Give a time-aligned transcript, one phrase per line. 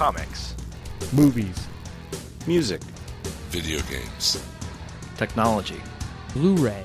[0.00, 0.56] comics,
[1.12, 1.68] movies,
[2.46, 2.80] music,
[3.50, 4.42] video games,
[5.18, 5.78] technology,
[6.32, 6.82] Blu ray,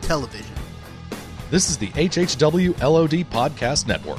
[0.00, 0.56] television.
[1.52, 4.18] This is the HHW LOD Podcast Network.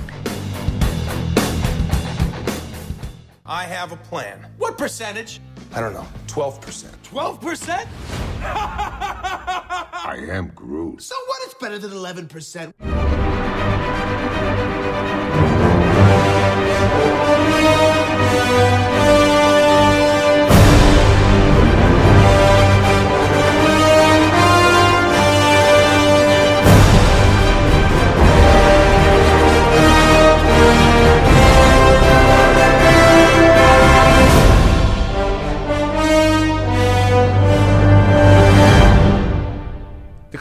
[3.45, 4.47] I have a plan.
[4.59, 5.41] What percentage?
[5.73, 6.07] I don't know.
[6.27, 6.85] 12%.
[7.03, 7.87] 12%?
[8.45, 11.01] I am Groot.
[11.01, 11.41] So what?
[11.43, 12.71] It's better than 11%.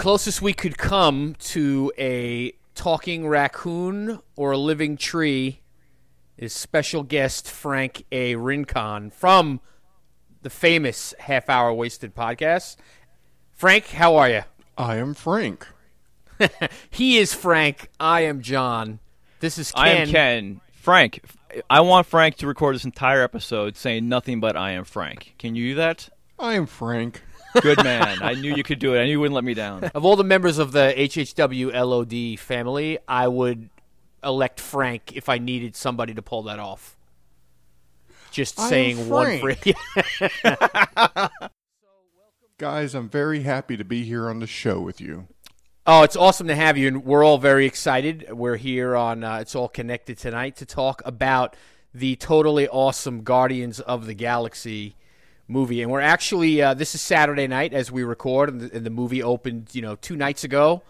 [0.05, 5.60] Closest we could come to a talking raccoon or a living tree
[6.36, 8.34] is special guest Frank A.
[8.36, 9.60] Rincon from
[10.42, 12.76] the famous Half Hour Wasted podcast.
[13.52, 14.42] Frank, how are you?
[14.76, 15.66] I am Frank.
[16.91, 17.88] he is Frank.
[18.00, 18.98] I am John.
[19.41, 19.84] This is Ken.
[19.84, 20.60] I am Ken.
[20.72, 21.20] Frank,
[21.70, 25.34] I want Frank to record this entire episode saying nothing but I am Frank.
[25.38, 26.08] Can you do that?
[26.38, 27.22] I am Frank.
[27.60, 28.19] Good man.
[28.20, 29.00] I knew you could do it.
[29.00, 29.84] I knew you wouldn't let me down.
[29.84, 33.70] Of all the members of the HHWLOD family, I would
[34.25, 36.97] elect Frank if I needed somebody to pull that off.
[38.31, 39.62] Just I saying one Frank.
[39.62, 39.75] phrase.
[42.58, 45.28] Guys, I'm very happy to be here on the show with you.
[45.86, 48.27] Oh, it's awesome to have you, and we're all very excited.
[48.33, 51.56] We're here on uh, It's All Connected tonight to talk about
[51.92, 54.97] the totally awesome Guardians of the Galaxy
[55.47, 55.83] movie.
[55.83, 58.91] And we're actually, uh, this is Saturday night as we record, and the, and the
[58.91, 60.83] movie opened, you know, two nights ago.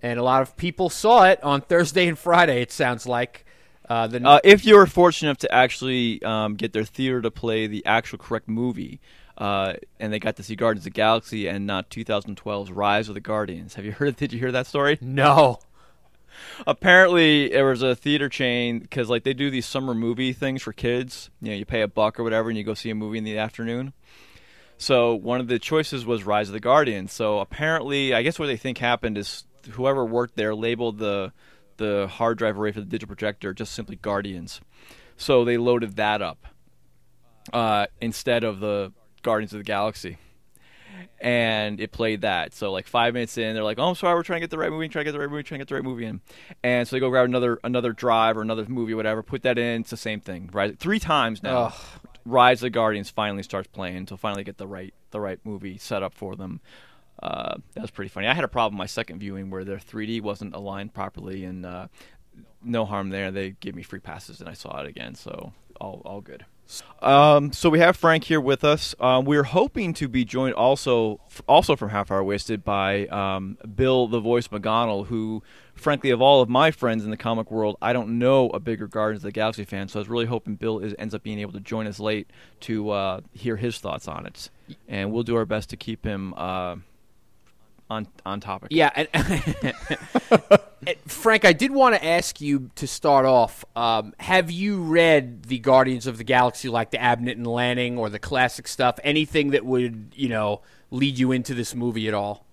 [0.00, 3.44] And a lot of people saw it on Thursday and Friday, it sounds like.
[3.88, 7.30] Uh, the, Uh, if you were fortunate enough to actually um, get their theater to
[7.30, 9.00] play the actual correct movie,
[9.38, 13.14] uh, and they got to see Guardians of the Galaxy and not 2012's Rise of
[13.14, 13.74] the Guardians.
[13.74, 14.16] Have you heard?
[14.16, 14.98] Did you hear that story?
[15.00, 15.58] no.
[16.66, 20.72] Apparently, there was a theater chain because like they do these summer movie things for
[20.72, 21.30] kids.
[21.40, 23.24] You know, you pay a buck or whatever, and you go see a movie in
[23.24, 23.92] the afternoon.
[24.76, 27.12] So one of the choices was Rise of the Guardians.
[27.12, 31.32] So apparently, I guess what they think happened is whoever worked there labeled the
[31.76, 34.60] the hard drive array for the digital projector just simply Guardians.
[35.16, 36.46] So they loaded that up
[37.52, 38.92] uh, instead of the
[39.22, 40.18] Guardians of the Galaxy.
[41.20, 42.54] And it played that.
[42.54, 44.58] So like five minutes in, they're like, "Oh, I'm sorry, we're trying to get the
[44.58, 46.20] right movie, trying to get the right movie, trying to get the right movie in."
[46.62, 49.82] And so they go grab another another drive or another movie, whatever, put that in.
[49.82, 50.50] It's the same thing.
[50.52, 51.66] Right, three times now.
[51.66, 51.74] Ugh.
[52.24, 55.78] Rise of the Guardians finally starts playing to finally get the right the right movie
[55.78, 56.60] set up for them.
[57.22, 58.26] Uh, that was pretty funny.
[58.26, 61.88] I had a problem my second viewing where their 3D wasn't aligned properly, and uh,
[62.62, 63.30] no harm there.
[63.30, 66.44] They gave me free passes, and I saw it again, so all all good.
[67.00, 68.94] Um, so we have Frank here with us.
[69.00, 74.06] Um, we're hoping to be joined also also from Half Hour Wasted by um, Bill
[74.06, 75.42] the Voice McGonnell, who,
[75.74, 78.86] frankly, of all of my friends in the comic world, I don't know a bigger
[78.86, 79.88] Guardians of the Galaxy fan.
[79.88, 82.28] So I was really hoping Bill is, ends up being able to join us late
[82.60, 84.50] to uh, hear his thoughts on it,
[84.88, 86.76] and we'll do our best to keep him uh,
[87.90, 88.68] on on topic.
[88.70, 89.08] Yeah, and,
[90.86, 93.64] and Frank, I did want to ask you to start off.
[93.76, 98.10] Um, have you read the Guardians of the Galaxy, like the Abnett and Lanning or
[98.10, 98.98] the classic stuff?
[99.04, 102.44] Anything that would you know lead you into this movie at all?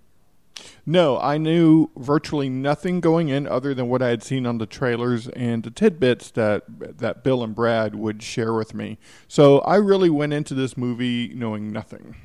[0.85, 4.65] No, I knew virtually nothing going in other than what I had seen on the
[4.65, 6.63] trailers and the tidbits that
[6.99, 8.97] that Bill and Brad would share with me.
[9.27, 12.15] So I really went into this movie knowing nothing.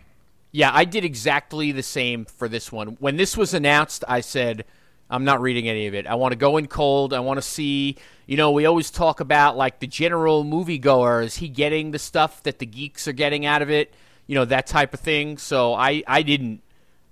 [0.53, 2.97] Yeah, I did exactly the same for this one.
[2.99, 4.65] When this was announced, I said,
[5.09, 6.07] I'm not reading any of it.
[6.07, 7.13] I want to go in cold.
[7.13, 7.97] I want to see,
[8.27, 11.25] you know, we always talk about like the general moviegoer.
[11.25, 13.93] Is he getting the stuff that the geeks are getting out of it?
[14.27, 15.39] You know, that type of thing.
[15.39, 16.63] So I, I didn't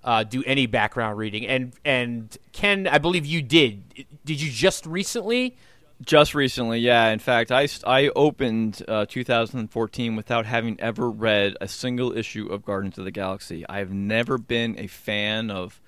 [0.03, 1.45] uh, do any background reading.
[1.45, 4.05] And, and Ken, I believe you did.
[4.23, 5.57] Did you just recently?
[6.05, 7.09] Just recently, yeah.
[7.09, 12.63] In fact, I, I opened uh, 2014 without having ever read a single issue of
[12.63, 13.65] Guardians of the Galaxy.
[13.67, 15.81] I have never been a fan of,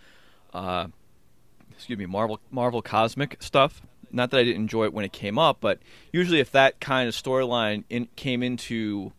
[0.54, 0.88] uh,
[1.72, 3.82] excuse me, Marvel Marvel cosmic stuff.
[4.12, 5.80] Not that I didn't enjoy it when it came up, but
[6.12, 9.14] usually if that kind of storyline in, came into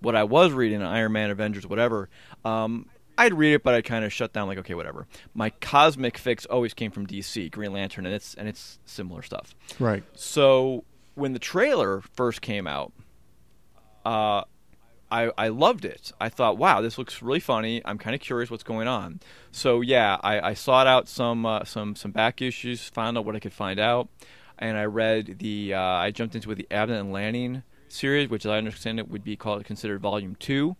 [0.00, 2.08] what I was reading, Iron Man, Avengers, whatever,
[2.46, 2.86] um,
[3.18, 5.08] I'd read it, but I'd kind of shut down, like, okay, whatever.
[5.34, 9.56] My cosmic fix always came from DC, Green Lantern, and it's and it's similar stuff.
[9.80, 10.04] Right.
[10.14, 10.84] So
[11.16, 12.92] when the trailer first came out,
[14.06, 14.44] uh,
[15.10, 16.12] I I loved it.
[16.20, 17.82] I thought, wow, this looks really funny.
[17.84, 19.20] I'm kind of curious what's going on.
[19.50, 23.34] So yeah, I, I sought out some uh, some some back issues, found out what
[23.34, 24.08] I could find out,
[24.58, 25.74] and I read the.
[25.74, 29.24] Uh, I jumped into the Abnett and Lanning series, which as I understand it would
[29.24, 30.76] be called considered Volume Two.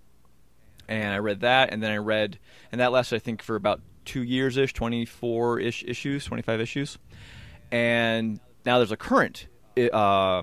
[0.88, 2.38] And I read that, and then I read,
[2.72, 6.42] and that lasted I think for about two years ish, twenty four ish issues, twenty
[6.42, 6.98] five issues.
[7.70, 10.42] And now there's a current uh,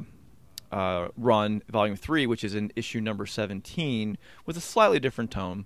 [0.72, 5.66] uh, run, Volume Three, which is in issue number seventeen, with a slightly different tone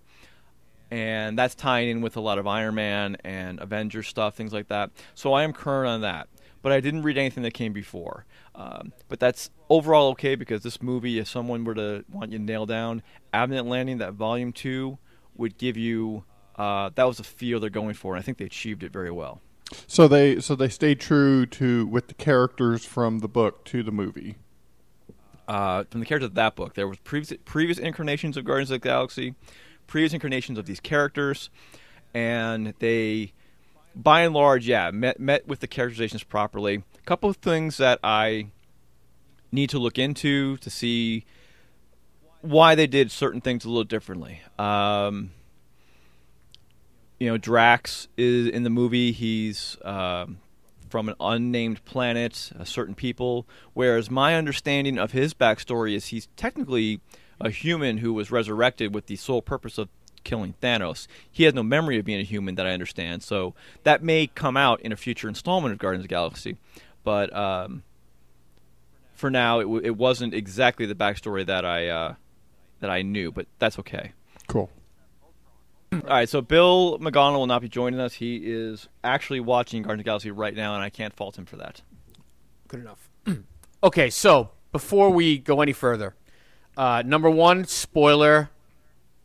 [0.92, 4.68] and that's tying in with a lot of Iron Man and Avengers stuff, things like
[4.70, 4.92] that.
[5.14, 6.28] So I am current on that,
[6.62, 8.26] but I didn't read anything that came before.
[8.56, 12.44] Um, but that's overall okay because this movie, if someone were to want you to
[12.44, 13.02] nail down
[13.34, 14.98] Abnett Lanning, that Volume Two
[15.36, 16.24] would give you
[16.56, 19.12] uh, that was the feel they're going for, and I think they achieved it very
[19.12, 19.42] well.
[19.88, 23.92] So they so they stayed true to with the characters from the book to the
[23.92, 24.36] movie.
[25.48, 28.82] Uh, from the characters of that book, there was previous previous incarnations of Guardians of
[28.82, 29.36] the Galaxy
[29.90, 31.50] previous incarnations of these characters,
[32.14, 33.34] and they,
[33.96, 36.84] by and large, yeah, met met with the characterizations properly.
[36.98, 38.48] A couple of things that I
[39.52, 41.26] need to look into to see
[42.42, 44.42] why they did certain things a little differently.
[44.58, 45.32] Um,
[47.20, 49.12] you know, Drax is in the movie.
[49.12, 50.40] He's um,
[50.90, 53.46] from an unnamed planet, a certain people.
[53.74, 57.02] Whereas my understanding of his backstory is he's technically
[57.42, 59.90] a human who was resurrected with the sole purpose of
[60.30, 61.08] killing Thanos.
[61.32, 64.56] He has no memory of being a human that I understand, so that may come
[64.56, 66.58] out in a future installment of Guardians of the Galaxy.
[67.04, 67.82] But um,
[69.16, 72.14] for now, it, w- it wasn't exactly the backstory that I uh,
[72.80, 74.12] that I knew, but that's okay.
[74.48, 74.70] Cool.
[75.92, 78.14] All right, so Bill McGonnell will not be joining us.
[78.14, 81.46] He is actually watching Guardians of the Galaxy right now, and I can't fault him
[81.46, 81.82] for that.
[82.68, 83.10] Good enough.
[83.84, 86.14] okay, so before we go any further,
[86.78, 88.52] uh, number one spoiler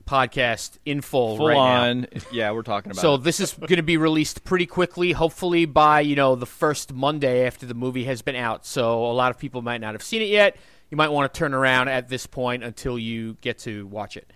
[0.07, 2.09] podcast in full, Full right on, now.
[2.33, 3.01] yeah, we're talking about.
[3.01, 3.25] So it.
[3.25, 7.47] this is going to be released pretty quickly, hopefully by you know the first Monday
[7.47, 8.67] after the movie has been out.
[8.67, 10.57] So a lot of people might not have seen it yet.
[10.91, 14.31] You might want to turn around at this point until you get to watch it.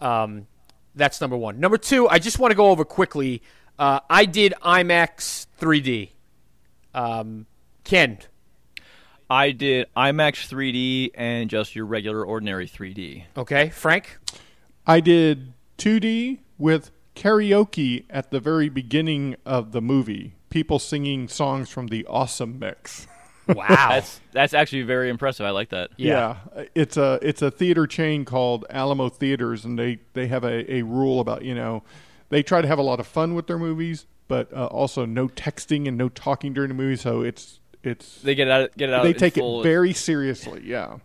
[0.00, 0.46] Um,
[0.94, 1.60] that's number one.
[1.60, 3.42] Number two, I just want to go over quickly.
[3.78, 6.10] Uh, I did IMAX 3D.
[6.94, 7.46] Um,
[7.84, 8.18] Ken,
[9.28, 13.24] I did IMAX 3D and just your regular ordinary 3D.
[13.36, 14.18] okay, Frank.
[14.86, 20.34] I did 2D with karaoke at the very beginning of the movie.
[20.50, 23.06] People singing songs from the Awesome Mix.
[23.46, 23.66] Wow.
[23.68, 25.44] That's that's actually very impressive.
[25.44, 25.90] I like that.
[25.96, 26.36] Yeah.
[26.74, 30.82] it's a it's a theater chain called Alamo Theaters, and they they have a, a
[30.82, 31.82] rule about you know
[32.30, 35.28] they try to have a lot of fun with their movies, but uh, also no
[35.28, 36.96] texting and no talking during the movie.
[36.96, 38.76] So it's it's They get it out.
[38.78, 39.02] Get it out.
[39.02, 40.62] they take full- it very seriously.
[40.64, 40.98] Yeah.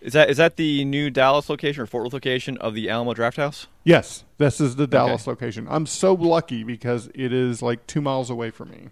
[0.00, 3.12] Is that is that the new Dallas location or Fort Worth location of the Alamo
[3.12, 3.66] Drafthouse?
[3.84, 5.66] Yes, this is the Dallas location.
[5.68, 8.88] I'm so lucky because it is like two miles away from me.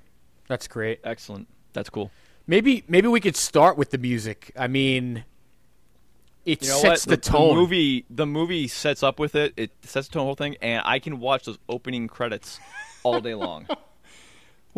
[0.48, 1.00] That's great.
[1.04, 1.48] Excellent.
[1.72, 2.10] That's cool.
[2.46, 4.52] Maybe maybe we could start with the music.
[4.56, 5.24] I mean,
[6.44, 7.10] it You know sets what?
[7.10, 7.48] the tone.
[7.48, 9.54] The movie the movie sets up with it.
[9.56, 12.60] It sets the tone whole thing, and I can watch those opening credits
[13.02, 13.66] all day long.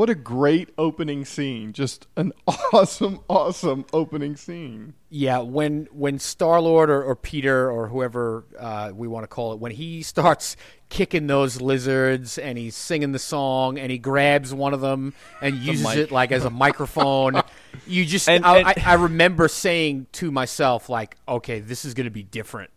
[0.00, 1.74] What a great opening scene!
[1.74, 2.32] Just an
[2.72, 4.94] awesome, awesome opening scene.
[5.10, 9.52] Yeah, when when Star Lord or, or Peter or whoever uh, we want to call
[9.52, 10.56] it, when he starts
[10.88, 15.12] kicking those lizards and he's singing the song and he grabs one of them
[15.42, 15.98] and uses mic.
[15.98, 17.42] it like as a microphone,
[17.86, 21.92] you just And- I, and- I, I remember saying to myself like, okay, this is
[21.92, 22.70] going to be different.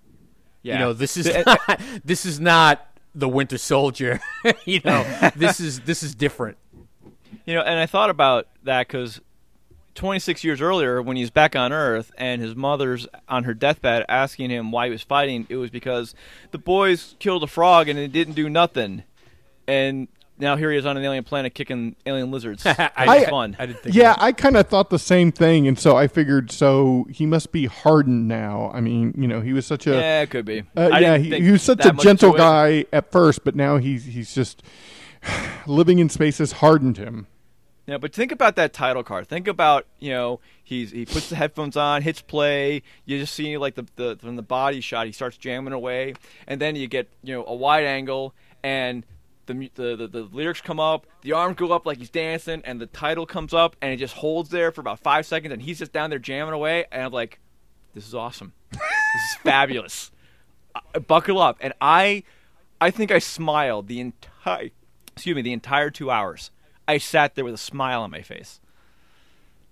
[0.61, 0.73] Yeah.
[0.73, 4.19] You know, this is not, this is not the Winter Soldier.
[4.65, 5.03] you know,
[5.37, 6.57] this is this is different.
[7.45, 9.19] You know, and I thought about that because
[9.95, 14.49] 26 years earlier, when he's back on Earth and his mother's on her deathbed asking
[14.49, 16.15] him why he was fighting, it was because
[16.51, 19.03] the boys killed a frog and it didn't do nothing.
[19.67, 20.07] And
[20.39, 22.65] now here he is on an alien planet kicking alien lizards.
[22.65, 23.55] It's I- fun.
[23.59, 23.95] I didn't think.
[23.95, 27.51] Yeah, I kind of thought the same thing, and so I figured, so he must
[27.51, 28.71] be hardened now.
[28.73, 30.63] I mean, you know, he was such a yeah, it could be.
[30.75, 34.33] uh, yeah, he, he was such a gentle guy at first, but now he's he's
[34.33, 34.63] just
[35.67, 37.27] living in space has hardened him.
[37.85, 39.27] Yeah, but think about that title card.
[39.27, 42.81] Think about you know he's he puts the headphones on, hits play.
[43.05, 46.13] You just see like the, the from the body shot, he starts jamming away,
[46.47, 49.05] and then you get you know a wide angle, and
[49.47, 52.79] the the the, the lyrics come up, the arms go up like he's dancing, and
[52.79, 55.79] the title comes up, and it just holds there for about five seconds, and he's
[55.79, 57.39] just down there jamming away, and I'm like,
[57.93, 60.09] this is awesome, this is fabulous.
[60.73, 62.23] Uh, buckle up, and I,
[62.79, 64.69] I think I smiled the entire,
[65.11, 66.49] excuse me, the entire two hours.
[66.87, 68.59] I sat there with a smile on my face.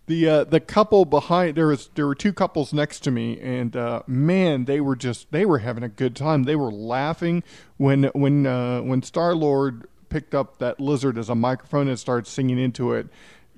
[0.08, 3.76] The uh, the couple behind there was there were two couples next to me, and
[3.76, 6.44] uh, man, they were just they were having a good time.
[6.44, 7.44] They were laughing
[7.78, 12.28] when when uh, when Star Lord picked up that lizard as a microphone and started
[12.28, 13.08] singing into it.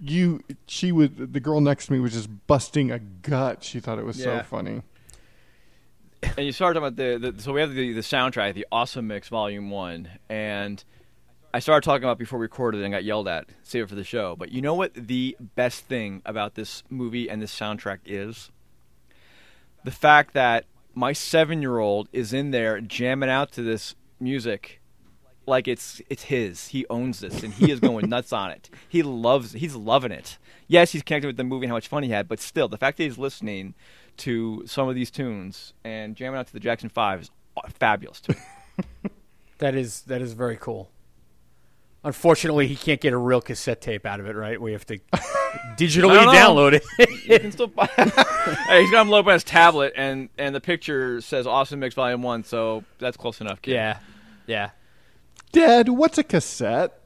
[0.06, 3.64] You, she was the girl next to me was just busting a gut.
[3.64, 4.40] She thought it was Yeah.
[4.42, 4.82] so funny.
[6.38, 9.08] and you started talking about the, the so we have the the soundtrack, the Awesome
[9.08, 10.84] Mix Volume One, and
[11.56, 14.04] I started talking about before we recorded and got yelled at, save it for the
[14.04, 14.36] show.
[14.36, 18.50] But you know what the best thing about this movie and this soundtrack is?
[19.84, 24.82] The fact that my seven year old is in there jamming out to this music
[25.46, 26.70] like it's it's his.
[26.70, 28.72] He owns this and he is going nuts on it.
[28.90, 30.40] He loves he's loving it.
[30.68, 32.78] Yes, he's connected with the movie and how much fun he had, but still the
[32.78, 33.76] fact that he's listening
[34.18, 38.22] to some of these tunes and jamming out to the Jackson 5 is uh, fabulous
[38.22, 38.40] to me.
[39.60, 40.90] That is that is very cool.
[42.06, 44.36] Unfortunately, he can't get a real cassette tape out of it.
[44.36, 44.98] Right, we have to
[45.78, 46.34] digitally I don't know.
[46.34, 46.84] download it.
[47.28, 50.62] you can still buy hey, he's got him load on his tablet and and the
[50.62, 53.62] picture says Awesome Mix Volume 1, so that's close enough.
[53.62, 53.72] kid.
[53.74, 54.00] yeah,
[54.48, 54.72] yeah.
[55.52, 57.00] Dad, what's a cassette?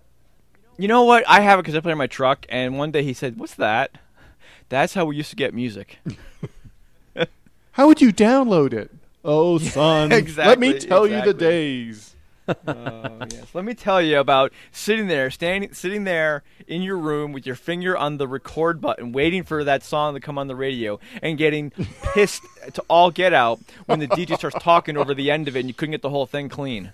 [0.77, 1.23] You know what?
[1.27, 3.97] I have a cassette player in my truck and one day he said, "What's that?"
[4.69, 5.99] That's how we used to get music.
[7.71, 8.91] How would you download it?
[9.23, 10.11] Oh, son.
[10.11, 10.49] exactly.
[10.49, 12.15] Let me exactly, tell you the days.
[12.47, 13.53] Oh yes.
[13.53, 17.55] Let me tell you about sitting there, standing, sitting there in your room with your
[17.55, 21.37] finger on the record button, waiting for that song to come on the radio, and
[21.37, 21.71] getting
[22.13, 22.41] pissed
[22.73, 25.69] to all get out when the DJ starts talking over the end of it, and
[25.69, 26.93] you couldn't get the whole thing clean.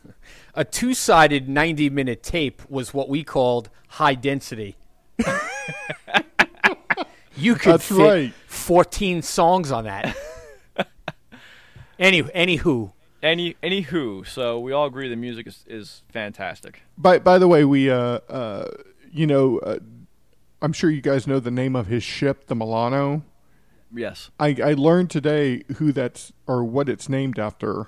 [0.56, 4.76] A two-sided ninety-minute tape was what we called high density.
[7.36, 8.34] you could That's fit right.
[8.48, 10.16] fourteen songs on that.
[12.00, 12.92] Any anywho,
[13.24, 16.82] Any, anywho, so we all agree the music is, is fantastic.
[16.98, 17.96] By by the way, we uh
[18.30, 18.68] uh
[19.12, 19.80] you know uh,
[20.62, 23.24] I'm sure you guys know the name of his ship, the Milano.
[23.96, 27.88] Yes, I I learned today who that's or what it's named after.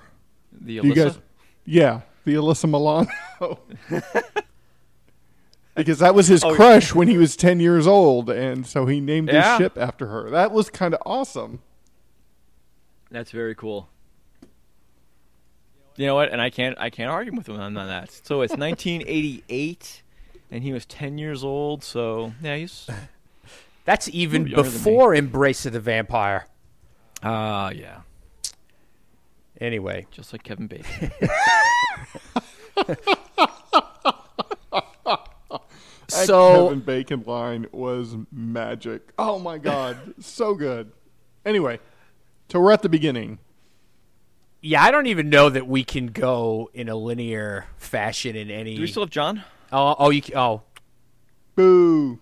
[0.52, 1.18] the Do you guys?
[1.66, 3.10] Yeah, the Alyssa Milano.
[5.74, 9.00] because that was his Oh, crush when he was 10 years old and so he
[9.00, 9.50] named Yeah.
[9.50, 10.30] his ship after her.
[10.30, 11.60] That was kind of awesome.
[13.10, 13.88] That's very cool.
[15.96, 16.30] You know what?
[16.30, 18.10] And I can't I can't argue with him on that.
[18.10, 20.02] So it's 1988,
[20.50, 21.82] and he was 10 years old.
[21.82, 22.88] So yeah, he's
[23.84, 26.46] that's even Ooh, younger than before Embrace of the Vampire.
[27.22, 28.00] ah yeah,
[29.60, 31.10] Anyway, just like Kevin Bacon.
[36.08, 39.12] That so Kevin Bacon line was magic.
[39.18, 40.92] Oh my god, so good.
[41.44, 41.80] Anyway,
[42.48, 43.40] so we're at the beginning.
[44.66, 48.74] Yeah, I don't even know that we can go in a linear fashion in any.
[48.76, 49.42] Do we still have John?
[49.72, 50.22] oh, oh, oh you.
[50.34, 50.62] Oh,
[51.54, 52.18] Boo.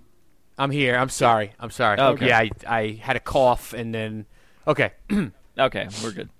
[0.57, 0.97] I'm here.
[0.97, 1.53] I'm sorry.
[1.59, 1.99] I'm sorry.
[1.99, 2.29] Oh, Okay.
[2.29, 4.27] Yeah, I, I had a cough and then.
[4.67, 4.93] Okay.
[5.57, 6.31] Okay, we're good.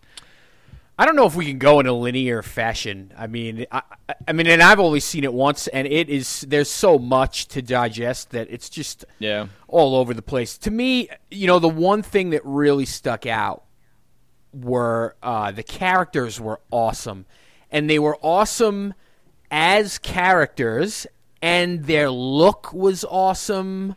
[0.99, 3.13] I don't know if we can go in a linear fashion.
[3.17, 6.41] I mean, I, I- I mean, and I've only seen it once, and it is
[6.49, 9.47] there's so much to digest that it's just Yeah.
[9.69, 10.59] all over the place.
[10.59, 13.63] To me, you know, the one thing that really stuck out
[14.55, 17.27] were uh, the characters were awesome,
[17.71, 18.95] and they were awesome
[19.51, 21.07] as characters,
[21.43, 23.97] and their look was awesome.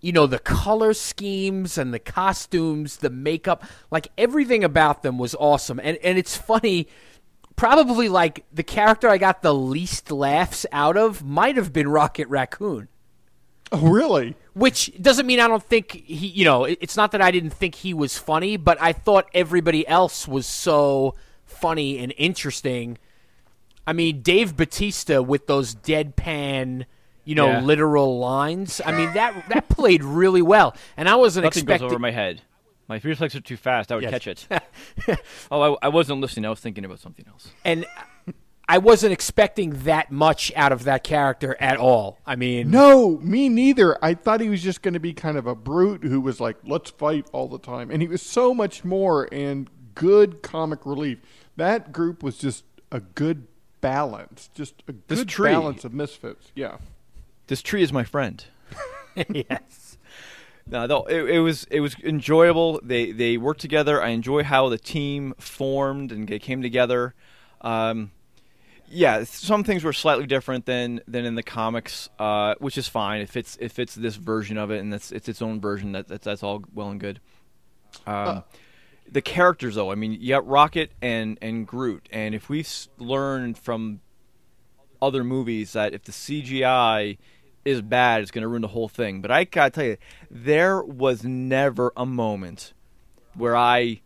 [0.00, 5.34] You know, the color schemes and the costumes, the makeup, like everything about them was
[5.34, 5.80] awesome.
[5.82, 6.88] And and it's funny,
[7.56, 12.28] probably like the character I got the least laughs out of might have been Rocket
[12.28, 12.88] Raccoon
[13.70, 14.34] Oh, really?
[14.58, 17.76] Which doesn't mean I don't think he, you know, it's not that I didn't think
[17.76, 22.98] he was funny, but I thought everybody else was so funny and interesting.
[23.86, 26.86] I mean, Dave Bautista with those deadpan,
[27.24, 27.60] you know, Yeah.
[27.60, 28.80] literal lines.
[28.84, 32.42] I mean, that that played really well, and I wasn't Nothing goes over my head.
[32.88, 33.92] My reflexes are too fast.
[33.92, 34.10] I would Yes.
[34.12, 35.18] catch it.
[35.50, 36.46] oh, I, I wasn't listening.
[36.46, 37.48] I was thinking about something else.
[37.64, 37.84] and
[38.70, 42.18] I wasn't expecting that much out of that character at all.
[42.26, 43.96] I mean, No, me neither.
[44.04, 46.56] I thought he was just going to be kind of a brute who was like,
[46.64, 47.90] let's fight all the time.
[47.90, 51.18] And he was so much more and good comic relief.
[51.56, 53.46] That group was just a good
[53.80, 56.52] balance, just a This good tree- balance of misfits.
[56.54, 56.76] Yeah.
[57.46, 58.44] This tree is my friend.
[59.30, 59.96] yes.
[60.66, 62.78] No, no, it, it was it was enjoyable.
[62.82, 64.02] They they worked together.
[64.02, 67.14] I enjoy how the team formed and they came together.
[67.62, 68.10] Um,
[68.90, 73.20] yeah, some things were slightly different than than in the comics, uh, which is fine
[73.20, 75.92] if it's if it's this version of it and it's it's its own version.
[75.92, 77.20] That that's, that's all well and good.
[78.06, 78.44] Um,
[79.10, 83.58] the characters, though, I mean, you got Rocket and and Groot, and if we've learned
[83.58, 84.00] from
[85.00, 87.18] other movies that if the CGI
[87.64, 89.20] is bad, it's going to ruin the whole thing.
[89.20, 89.96] But I gotta tell you,
[90.30, 92.72] there was never a moment
[93.34, 94.00] where I.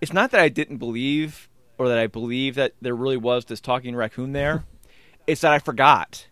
[0.00, 3.60] It's not that I didn't believe or that I believe that there really was this
[3.60, 4.64] talking raccoon there.
[5.26, 6.26] it's that I forgot.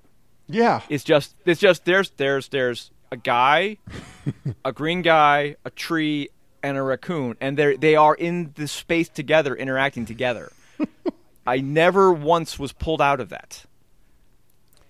[0.48, 0.82] Yeah.
[0.88, 3.78] It's just it's just there's there's there's a guy,
[4.64, 6.28] a green guy, a tree,
[6.62, 10.52] and a raccoon, and they they are in the space together, interacting together.
[11.46, 13.64] I never once was pulled out of that,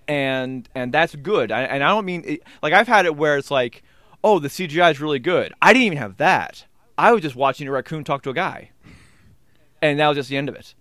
[0.06, 1.50] and and that's good.
[1.50, 3.82] I, and I don't mean it, like I've had it where it's like,
[4.22, 5.52] oh, the CGI is really good.
[5.62, 6.64] I didn't even have that.
[6.98, 8.70] I was just watching a raccoon talk to a guy,
[9.82, 10.74] and that was just the end of it.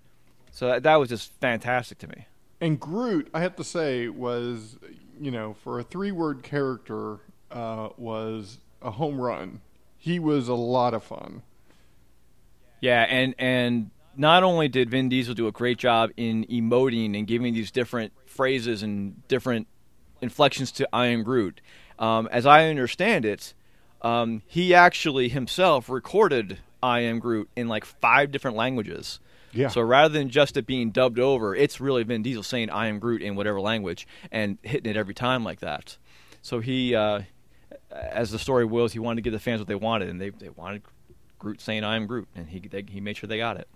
[0.52, 2.28] So that, that was just fantastic to me.
[2.62, 4.78] And Groot, I have to say, was
[5.20, 7.18] you know for a three-word character,
[7.50, 9.62] uh, was a home run.
[9.98, 11.42] He was a lot of fun.
[12.80, 17.26] Yeah, and and not only did Vin Diesel do a great job in emoting and
[17.26, 19.68] giving these different phrases and different
[20.22, 21.62] inflections to I am Groot,
[21.98, 23.54] um, as I understand it,
[24.02, 29.20] um, he actually himself recorded I am Groot in like five different languages.
[29.54, 29.68] Yeah.
[29.68, 33.00] So rather than just it being dubbed over, it's really Vin Diesel saying I am
[33.00, 35.98] Groot in whatever language and hitting it every time like that.
[36.42, 37.22] So he, uh,
[37.92, 40.30] as the story wills, he wanted to give the fans what they wanted, and they,
[40.30, 40.84] they wanted
[41.38, 43.68] Groot saying I am Groot, and he they, he made sure they got it.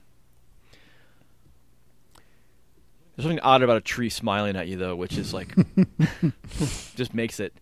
[3.16, 5.54] There's something odd about a tree smiling at you though, which is like
[6.96, 7.54] just makes it.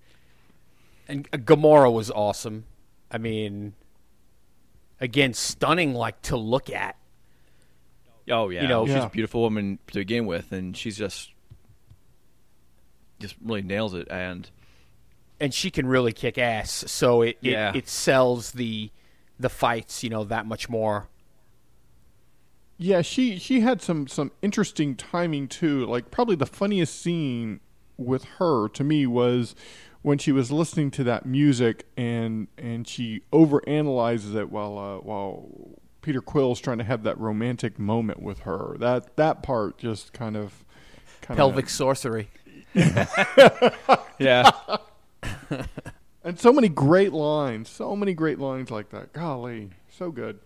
[1.08, 2.66] And Gamora was awesome.
[3.12, 3.74] I mean,
[5.04, 6.96] again, stunning, like to look at.
[8.32, 9.06] Oh yeah, You know- she's Yeah.
[9.06, 11.30] a beautiful woman to begin with, and she's just
[13.20, 14.08] just really nails it.
[14.10, 14.50] And
[15.40, 16.86] and she can really kick ass.
[16.88, 17.72] So it it, Yeah.
[17.76, 18.92] it sells the
[19.40, 21.10] the fights, you know, that much more.
[22.78, 25.86] Yeah, she she had some some interesting timing too.
[25.86, 27.60] Like probably the funniest scene
[27.98, 29.54] with her to me was
[30.04, 35.50] when she was listening to that music and and she overanalyzes it while uh, while
[36.02, 38.76] Peter Quill's trying to have that romantic moment with her.
[38.80, 40.64] That that part just kind of
[41.22, 42.30] kind Pelvic sorcery.
[44.20, 44.50] yeah,
[46.24, 49.14] and so many great lines, so many great lines like that.
[49.14, 50.40] Golly, so good.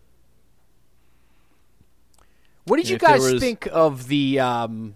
[2.66, 4.96] What did And you if guys was- think of the um,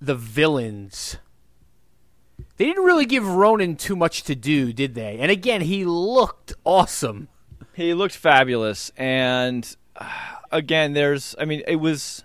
[0.00, 1.18] the villains?
[2.56, 5.18] They didn't really give Ronan too much to do, did they?
[5.18, 7.28] And again, he looked awesome.
[7.72, 10.08] he looked fabulous, and uh,
[10.52, 11.34] again, there's.
[11.38, 12.24] I mean, it was.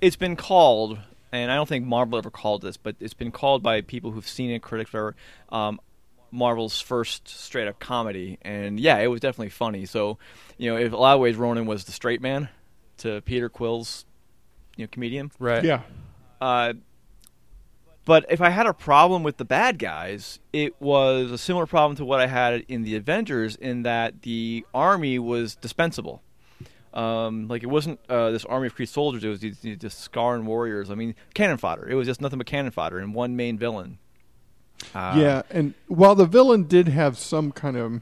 [0.00, 0.98] It's been called,
[1.30, 4.28] and I don't think Marvel ever called this, but it's been called by people who've
[4.28, 5.14] seen it, critics, or
[5.50, 5.80] um,
[6.32, 8.38] Marvel's first straight up comedy.
[8.42, 9.86] And yeah, it was definitely funny.
[9.86, 10.18] So,
[10.58, 12.48] you know, in a lot of ways, Ronan was the straight man
[12.98, 14.04] to Peter Quill's,
[14.76, 15.30] you know, comedian.
[15.38, 15.62] Right.
[15.62, 15.82] Yeah.
[16.40, 16.72] Uh,
[18.04, 21.96] but if I had a problem with the bad guys, it was a similar problem
[21.96, 26.22] to what I had in the Avengers, in that the army was dispensable.
[26.94, 30.12] Um, like it wasn't uh, this army of Kree soldiers; it was these, these just
[30.12, 30.90] Sakaaran warriors.
[30.90, 31.88] I mean, cannon fodder.
[31.88, 33.98] It was just nothing but cannon fodder and one main villain.
[34.94, 38.00] Uh, yeah, and while the villain did have some kind of,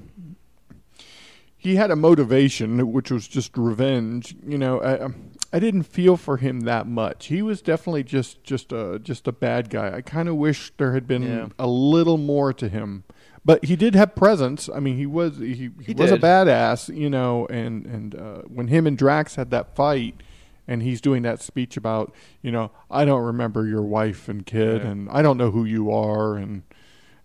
[1.57, 4.35] he had a motivation, which was just revenge.
[4.45, 5.09] You know, I,
[5.53, 7.27] I didn't feel for him that much.
[7.27, 9.93] He was definitely just just a just a bad guy.
[9.97, 11.49] I kind of wish there had been Yeah.
[11.59, 13.03] a little more to him,
[13.45, 14.69] but he did have presence.
[14.73, 16.95] I mean, he was he, he, He was a badass.
[16.97, 20.23] You know, and and uh, when him and Drax had that fight.
[20.69, 24.83] And he's doing that speech about, you know, I don't remember your wife and kid,
[24.83, 26.63] and I don't know who you are, and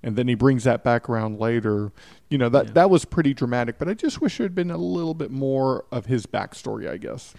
[0.02, 1.92] and then he brings that back around later.
[2.28, 4.78] You know that that was pretty dramatic, but I just wish there had been a
[4.78, 6.90] little bit more of his backstory.
[6.90, 7.36] I guess.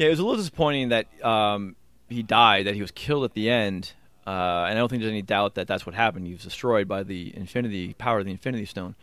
[0.00, 1.76] Yeah, it was a little disappointing that um,
[2.08, 3.92] he died, that he was killed at the end.
[4.26, 6.26] Uh, and I don't think there's any doubt that that's what happened.
[6.26, 8.94] He was destroyed by the Infinity power of the Infinity Stone.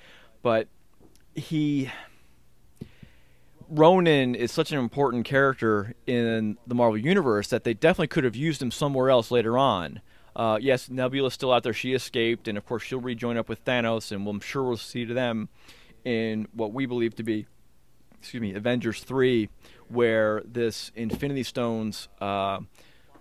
[0.42, 0.68] But
[1.36, 1.92] he,
[3.70, 8.36] Ronan, is such an important character in the Marvel universe that they definitely could have
[8.36, 10.02] used him somewhere else later on.
[10.36, 11.74] Uh, yes, Nebula's still out there.
[11.74, 15.06] She escaped, and of course she'll rejoin up with Thanos, and I'm sure we'll see
[15.06, 15.50] to them
[16.04, 17.46] in what we believe to be
[18.20, 19.50] excuse me, Avengers three,
[19.90, 22.60] where this Infinity Stones uh,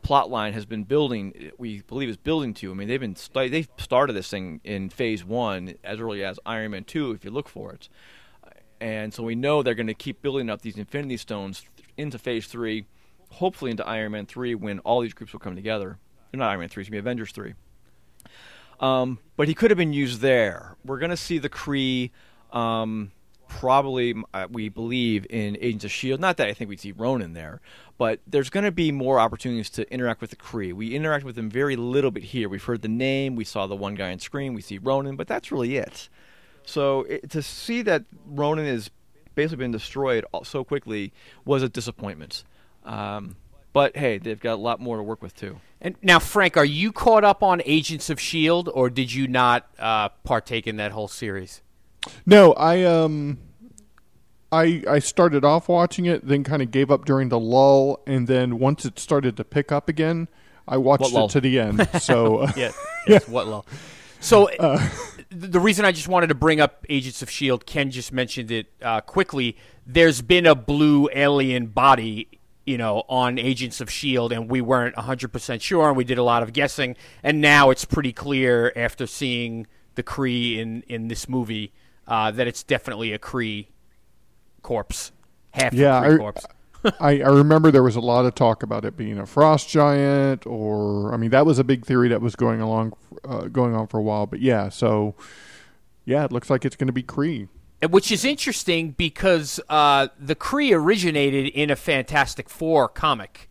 [0.02, 1.52] plot line has been building.
[1.58, 2.70] We believe is building to.
[2.70, 6.38] I mean, they've been st- they've started this thing in Phase one as early as
[6.46, 7.88] Iron Man two, if you look for it,
[8.80, 11.64] and so we know they're going to keep building up these Infinity Stones
[11.96, 12.86] into Phase three,
[13.32, 15.98] hopefully into Iron Man three when all these groups will come together.
[16.32, 17.54] Not Iron Man three, it's going to be Avengers three.
[18.78, 20.76] Um, but he could have been used there.
[20.84, 22.10] We're going to see the Kree.
[22.52, 23.12] Um,
[23.48, 26.20] probably, uh, we believe in Agents of Shield.
[26.20, 27.60] Not that I think we'd see Ronan there,
[27.98, 30.72] but there's going to be more opportunities to interact with the Kree.
[30.72, 32.48] We interact with them very little bit here.
[32.48, 33.36] We've heard the name.
[33.36, 34.54] We saw the one guy on screen.
[34.54, 36.08] We see Ronan, but that's really it.
[36.64, 38.90] So it, to see that Ronan has
[39.34, 41.12] basically been destroyed so quickly
[41.44, 42.44] was a disappointment.
[42.84, 43.36] Um,
[43.72, 45.60] but hey, they've got a lot more to work with too.
[45.80, 49.68] And now, Frank, are you caught up on Agents of Shield, or did you not
[49.78, 51.60] uh, partake in that whole series?
[52.24, 53.38] No, I um,
[54.52, 58.26] I I started off watching it, then kind of gave up during the lull, and
[58.26, 60.28] then once it started to pick up again,
[60.68, 61.26] I watched lull?
[61.26, 61.88] it to the end.
[62.00, 62.72] So uh, Yeah,
[63.06, 63.64] yes, what low.
[64.20, 64.80] So th-
[65.30, 68.66] the reason I just wanted to bring up Agents of Shield, Ken just mentioned it
[68.80, 69.56] uh, quickly.
[69.86, 72.28] There's been a blue alien body,
[72.64, 76.18] you know, on Agents of Shield, and we weren't 100 percent sure, and we did
[76.18, 76.96] a lot of guessing.
[77.22, 79.66] And now it's pretty clear after seeing
[79.96, 81.72] the Kree in in this movie
[82.08, 83.66] uh, that it's definitely a Kree
[84.62, 85.12] corpse,
[85.52, 86.46] half Yeah, Kree I- corpse.
[87.00, 90.46] I, I remember there was a lot of talk about it being a frost giant,
[90.46, 92.92] or I mean, that was a big theory that was going along,
[93.28, 94.26] uh, going on for a while.
[94.26, 95.14] But yeah, so
[96.04, 97.48] yeah, it looks like it's going to be Kree,
[97.90, 103.48] Which is interesting because uh, the Kree originated in a Fantastic Four comic,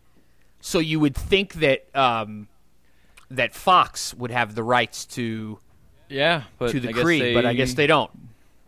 [0.60, 2.48] so you would think that um,
[3.30, 5.58] that Fox would have the rights to
[6.08, 8.10] Yeah, but to the I guess they, but I guess they don't.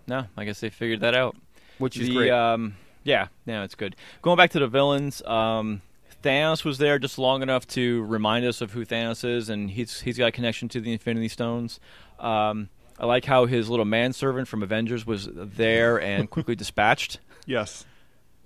[0.08, 1.36] No, I guess they figured that out.
[1.78, 2.30] Which is the, great.
[2.30, 3.94] Um, yeah, no, it's good.
[4.22, 5.82] Going back to the villains, um,
[6.22, 10.00] Thanos was there just long enough to remind us of who Thanos is, and he's
[10.00, 11.78] he's got a connection to the Infinity Stones.
[12.18, 17.20] Um, I like how his little manservant from Avengers was there and quickly dispatched.
[17.46, 17.84] Yes.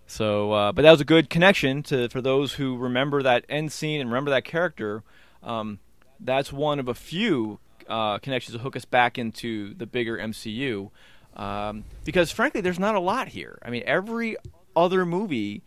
[0.07, 3.73] So, uh, but that was a good connection to for those who remember that end
[3.73, 5.03] scene and remember that character.
[5.43, 5.79] Um,
[6.21, 10.91] that's one of a few uh, connections to hook us back into the bigger MCU.
[11.37, 13.59] Um, because frankly, there's not a lot here.
[13.63, 14.37] I mean, every
[14.77, 15.63] other movie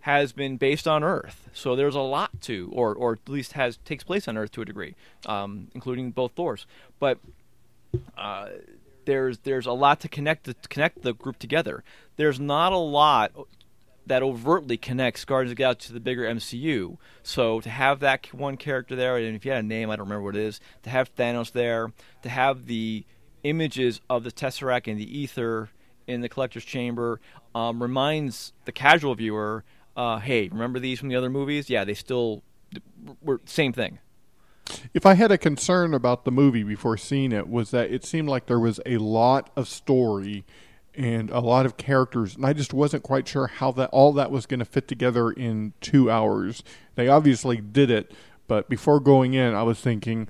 [0.00, 3.78] has been based on Earth, so there's a lot to, or or at least has
[3.84, 4.94] takes place on Earth to a degree,
[5.26, 6.66] um, including both Thors.
[6.98, 7.18] But
[8.16, 8.48] uh,
[9.04, 11.82] there's there's a lot to connect to connect the group together.
[12.16, 13.32] There's not a lot
[14.06, 16.96] that overtly connects Guardians of the Galaxy to the bigger MCU.
[17.22, 20.06] So to have that one character there, and if you had a name, I don't
[20.06, 21.92] remember what it is, to have Thanos there,
[22.22, 23.04] to have the
[23.42, 25.70] images of the Tesseract and the Ether
[26.06, 27.20] in the Collector's Chamber,
[27.54, 29.64] um, reminds the casual viewer,
[29.96, 31.70] uh, hey, remember these from the other movies?
[31.70, 32.42] Yeah, they still
[33.22, 33.98] were same thing.
[34.94, 38.28] If I had a concern about the movie before seeing it, was that it seemed
[38.28, 40.44] like there was a lot of story
[40.94, 44.30] and a lot of characters, and I just wasn't quite sure how that all that
[44.30, 46.62] was going to fit together in two hours.
[46.94, 48.12] They obviously did it,
[48.48, 50.28] but before going in, I was thinking,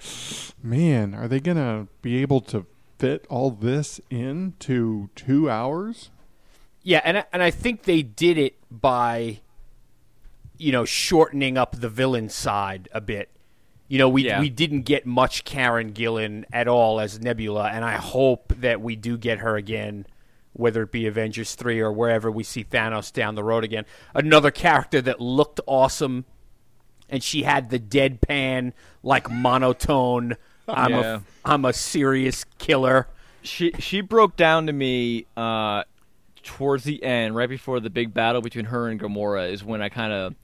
[0.62, 2.66] man, are they going to be able to
[3.00, 6.10] fit all this into two hours?
[6.82, 9.40] Yeah, and I- and I think they did it by,
[10.58, 13.30] you know, shortening up the villain side a bit.
[13.88, 14.40] You know, we Yeah.
[14.40, 18.96] we didn't get much Karen Gillan at all as Nebula, and I hope that we
[18.96, 20.06] do get her again,
[20.52, 23.84] whether it be Avengers three or wherever we see Thanos down the road again.
[24.14, 26.24] Another character that looked awesome,
[27.08, 30.36] and she had the deadpan like monotone.
[30.76, 31.16] I'm Yeah.
[31.16, 33.06] a I'm a serious killer.
[33.42, 35.84] she she broke down to me uh,
[36.42, 39.88] towards the end, right before the big battle between her and Gamora, is when I
[39.88, 40.34] kind of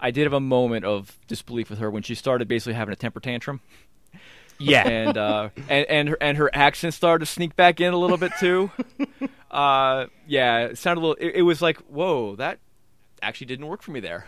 [0.00, 2.96] I did have a moment of disbelief with her when she started basically having a
[2.96, 3.60] temper tantrum,
[4.58, 7.98] Yeah, and uh, and and her and her accent started to sneak back in a
[7.98, 8.70] little bit too.
[9.50, 11.16] uh, yeah, it sounded a little.
[11.26, 12.58] It, it was like, whoa, that
[13.22, 14.26] actually didn't work for me there.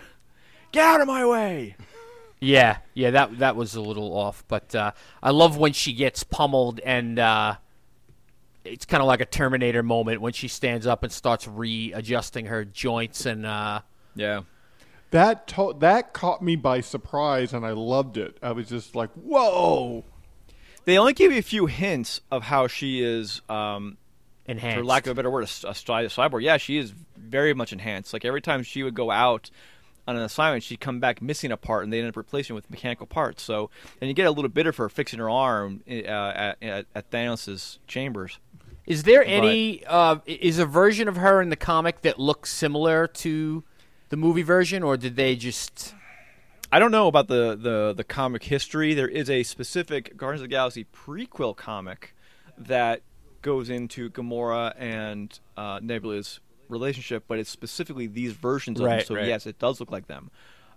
[0.72, 1.76] Get out of my way!
[2.40, 6.22] Yeah, yeah, that that was a little off, but uh, I love when she gets
[6.22, 7.56] pummeled and uh,
[8.64, 12.64] it's kind of like a Terminator moment when she stands up and starts readjusting her
[12.64, 13.80] joints and uh,
[14.14, 14.42] Yeah.
[15.10, 18.36] That to- that caught me by surprise, and I loved it.
[18.42, 20.04] I was just like, whoa.
[20.84, 23.96] They only gave you a few hints of how she is um,
[24.46, 24.78] enhanced.
[24.78, 26.42] for lack of a better word, a, s- a cy- a cyborg.
[26.42, 28.12] Yeah, she is very much enhanced.
[28.12, 29.50] Like every time she would go out
[30.08, 32.56] on an assignment, she'd come back missing a part, and they end up replacing it
[32.56, 33.42] with mechanical parts.
[33.42, 33.68] So,
[34.00, 37.10] and you get a little bit of her fixing her arm uh, at, at, at
[37.10, 38.38] Thanos' chambers.
[38.86, 43.06] is there any uh, is a version of her in the comic that looks similar
[43.06, 43.62] to
[44.08, 45.94] the movie version, or did they just?
[46.72, 48.94] I don't know about the, the, the comic history.
[48.94, 52.14] There is a specific Guardians of the Galaxy prequel comic
[52.56, 53.02] that
[53.42, 59.00] goes into Gamora and uh, Nebula's relationship, but it's specifically these versions of them.
[59.04, 59.26] So right.
[59.26, 60.30] yes, it does look like them,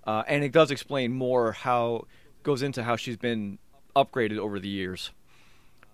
[0.05, 2.07] uh, and it does explain more how
[2.43, 3.59] goes into how she's been
[3.95, 5.11] upgraded over the years.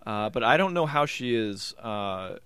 [0.05, 2.38] Uh, but I don't know how she is uh,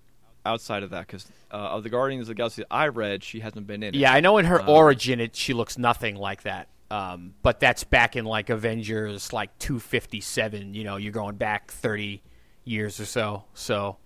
[0.46, 3.40] outside of that because uh, of the Guardians of the Galaxy that I read, she
[3.40, 3.94] hasn't been in.
[3.94, 3.98] it.
[4.00, 6.68] Yeah, I know in her origin it she looks nothing like that.
[6.90, 12.22] Um, but that's back in like Avengers like 257, you know, you're going back 30
[12.66, 13.46] years or so.
[13.54, 13.98] So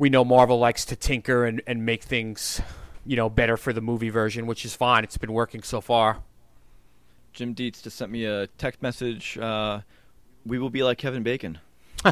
[0.00, 2.62] we know Marvel likes to tinker and, and make things,
[3.04, 5.04] you know, better for the movie version, which is fine.
[5.04, 6.22] It's been working so far.
[7.34, 9.36] Jim Dietz just sent me a text message.
[9.36, 9.82] Uh,
[10.46, 11.58] we will be like Kevin Bacon.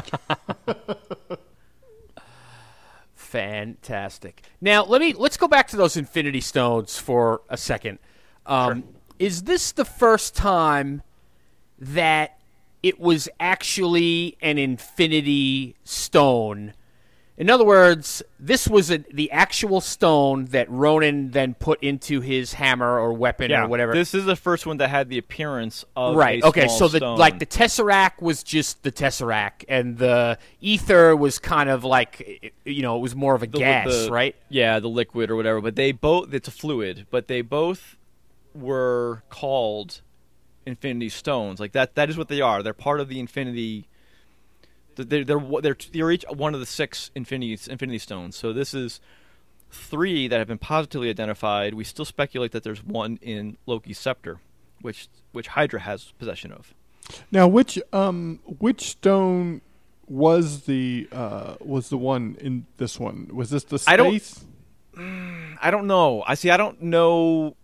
[3.15, 4.43] Fantastic.
[4.61, 7.97] Now let me let's go back to those Infinity Stones for a second.
[8.45, 8.83] Um,
[9.17, 11.01] Is this the first time
[11.79, 12.39] that
[12.83, 16.75] it was actually an Infinity Stone?
[17.39, 22.51] In other words, this was a, the actual stone that Ronan then put into his
[22.51, 23.93] hammer or weapon or whatever.
[23.93, 26.43] This is the first one that had the appearance of right.
[26.43, 26.67] a Okay.
[26.67, 27.17] So the stone.
[27.17, 32.81] like the tesseract was just the tesseract, and the ether was kind of like you
[32.81, 34.35] know it was more of a The- gas, the- right?
[34.49, 35.61] Yeah, the liquid or whatever.
[35.61, 37.95] But they both it's a fluid, but they both
[38.53, 40.01] were called
[40.65, 41.61] Infinity Stones.
[41.61, 42.61] Like that that is what they are.
[42.61, 43.87] They're part of the Infinity
[45.03, 48.35] they're they're they're, they're each one of the six Infinity Infinity Stones.
[48.35, 48.99] So this is
[49.71, 51.73] three that have been positively identified.
[51.73, 54.39] We still speculate that there's one in Loki's scepter,
[54.81, 56.73] which which Hydra has possession of.
[57.31, 59.61] Now, which um which stone
[60.07, 63.29] was the uh was the one in this one?
[63.31, 63.91] Was this the space?
[63.93, 64.05] I don't-
[65.61, 66.23] I don't know.
[66.27, 66.49] I see.
[66.49, 67.55] I don't know.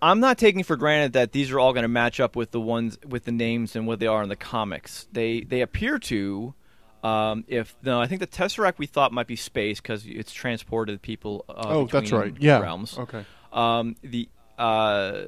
[0.00, 2.60] I'm not taking for granted that these are all going to match up with the
[2.60, 5.06] ones with the names and what they are in the comics.
[5.12, 6.54] They they appear to.
[7.02, 11.02] Um, if no, I think the Tesseract we thought might be space because it's transported
[11.02, 11.44] people.
[11.48, 12.34] Uh, Oh, that's right.
[12.38, 12.60] Yeah.
[12.60, 12.96] Realms.
[12.98, 13.24] Okay.
[13.52, 15.22] Um, the uh,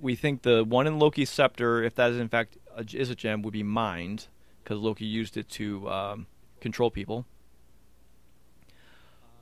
[0.00, 3.14] we think the one in Loki's scepter, if that is in fact a, is a
[3.14, 4.26] gem, would be mind
[4.64, 6.26] because Loki used it to um,
[6.60, 7.24] control people.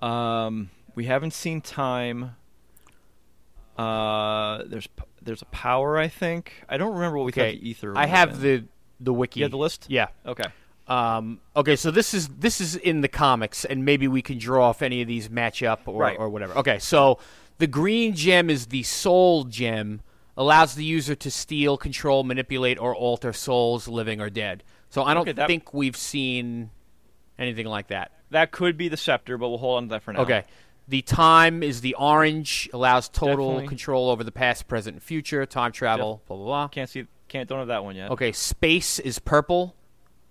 [0.03, 2.37] Um, we haven't seen time.
[3.77, 4.88] Uh, there's
[5.23, 6.53] there's a power, I think.
[6.69, 7.53] I don't remember what we Okay.
[7.55, 7.97] thought the ether.
[7.97, 8.40] I have been.
[8.43, 8.64] the
[9.05, 9.40] the wiki.
[9.40, 9.87] You have the list?
[9.88, 10.09] Yeah.
[10.27, 10.45] Okay.
[10.90, 14.68] Um, okay, so this is this is in the comics, and maybe we can draw
[14.70, 16.18] off any of these match up or, Right.
[16.18, 16.57] or whatever.
[16.59, 17.18] Okay, so
[17.59, 20.00] the green gem is the soul gem,
[20.37, 24.64] allows the user to steal, control, manipulate, or alter souls, living or dead.
[24.88, 26.70] So I don't Okay, that- think we've seen
[27.38, 28.11] anything like that.
[28.31, 30.20] That could be the scepter, but we'll hold on to that for now.
[30.22, 30.42] Okay.
[30.88, 33.68] The time is the orange, allows total Definitely.
[33.68, 36.68] control over the past, present, and future, time travel, Def- blah blah blah.
[36.68, 37.07] Can't see.
[37.29, 37.48] Can't.
[37.48, 38.11] Don't have that one yet.
[38.11, 39.76] Okay, space is purple.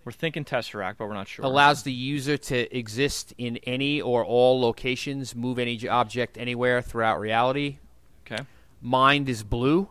[0.10, 1.46] We're thinking Tesseract, but we're not sure.
[1.46, 7.20] allows the user to exist in any or all locations, move any object anywhere throughout
[7.20, 7.78] reality.
[8.26, 8.44] Okay.
[8.82, 9.88] Mind is blue,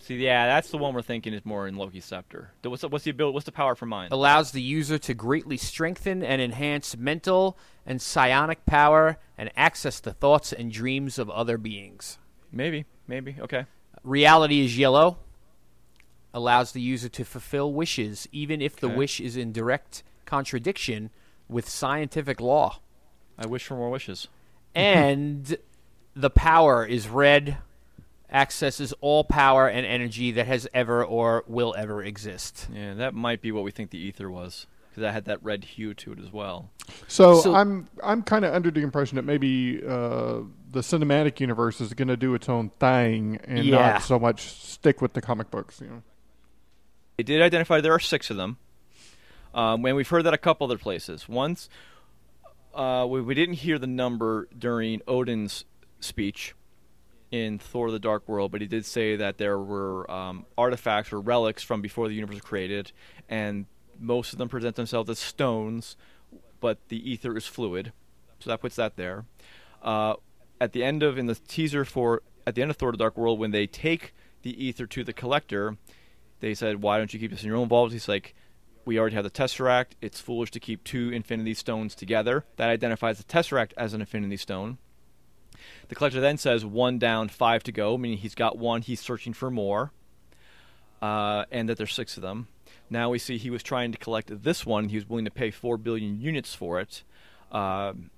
[0.00, 2.50] See, yeah, that's the one we're thinking is more in Loki's scepter.
[2.64, 3.34] What's the, what's the ability?
[3.34, 4.12] What's the power for mind?
[4.12, 10.12] allows the user to greatly strengthen and enhance mental and psionic power and access the
[10.12, 12.18] thoughts and dreams of other beings.
[12.50, 12.84] Maybe.
[13.06, 13.36] Maybe.
[13.38, 13.66] Okay.
[14.02, 15.18] Reality is yellow,
[16.32, 21.10] allows the user to fulfill wishes even if the wish is in direct contradiction
[21.48, 22.78] with scientific law.
[23.38, 24.28] I wish for more wishes.
[24.74, 25.56] and
[26.14, 27.58] the power is red
[28.32, 33.42] accesses all power and energy that has ever or will ever exist Yeah, that might
[33.42, 36.18] be what we think the ether was because that had that red hue to it
[36.20, 36.70] as well.
[37.08, 41.80] So, So- I'm I'm kind of under the impression that maybe uh, the cinematic universe
[41.80, 43.92] is going to do its own thing and Yeah.
[43.94, 45.80] not so much stick with the comic books.
[45.80, 46.02] You know.
[47.20, 48.56] They did identify there are six of them,
[49.52, 51.28] um, and we've heard that a couple other places.
[51.28, 51.68] Once
[52.74, 55.66] uh, we, we didn't hear the number during Odin's
[56.00, 56.54] speech
[57.30, 61.20] in Thor: The Dark World, but he did say that there were um, artifacts or
[61.20, 62.90] relics from before the universe was created,
[63.28, 63.66] and
[63.98, 65.98] most of them present themselves as stones,
[66.58, 67.92] but the ether is fluid,
[68.38, 69.26] so that puts that there.
[69.82, 70.14] Uh,
[70.58, 73.18] at the end of in the teaser for at the end of Thor: The Dark
[73.18, 75.76] World, when they take the ether to the collector,
[76.40, 78.34] they said, "Why don't you keep this in your own vault?" He's like,
[78.84, 79.92] "We already have the Tesseract.
[80.00, 84.36] It's foolish to keep two Infinity Stones together." That identifies the Tesseract as an Infinity
[84.36, 84.78] Stone.
[85.88, 88.82] The collector then says, "One down, five to go," meaning he's got one.
[88.82, 89.92] He's searching for more,
[91.02, 92.48] uh, and that there's six of them.
[92.88, 94.88] Now we see he was trying to collect this one.
[94.88, 97.04] He was willing to pay four billion units for it.
[97.52, 98.10] Um,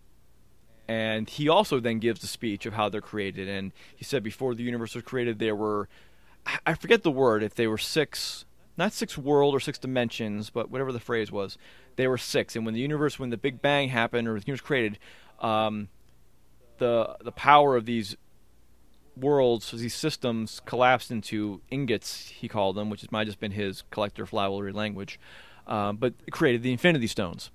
[0.88, 3.48] and he also then gives the speech of how they're created.
[3.48, 5.88] And he said before the universe was created, there were,
[6.66, 8.44] I- forget the word, if they were six,
[8.76, 11.56] not six world or six dimensions, but whatever the phrase was,
[11.96, 12.56] they were six.
[12.56, 14.98] And when the universe, when the Big Bang happened or the universe created,
[15.40, 15.88] um,
[16.78, 18.16] the the power of these
[19.16, 22.28] worlds, these systems, collapsed into ingots.
[22.28, 25.20] He called them, which might have just been his collector flowery language,
[25.66, 27.50] um, but created the Infinity Stones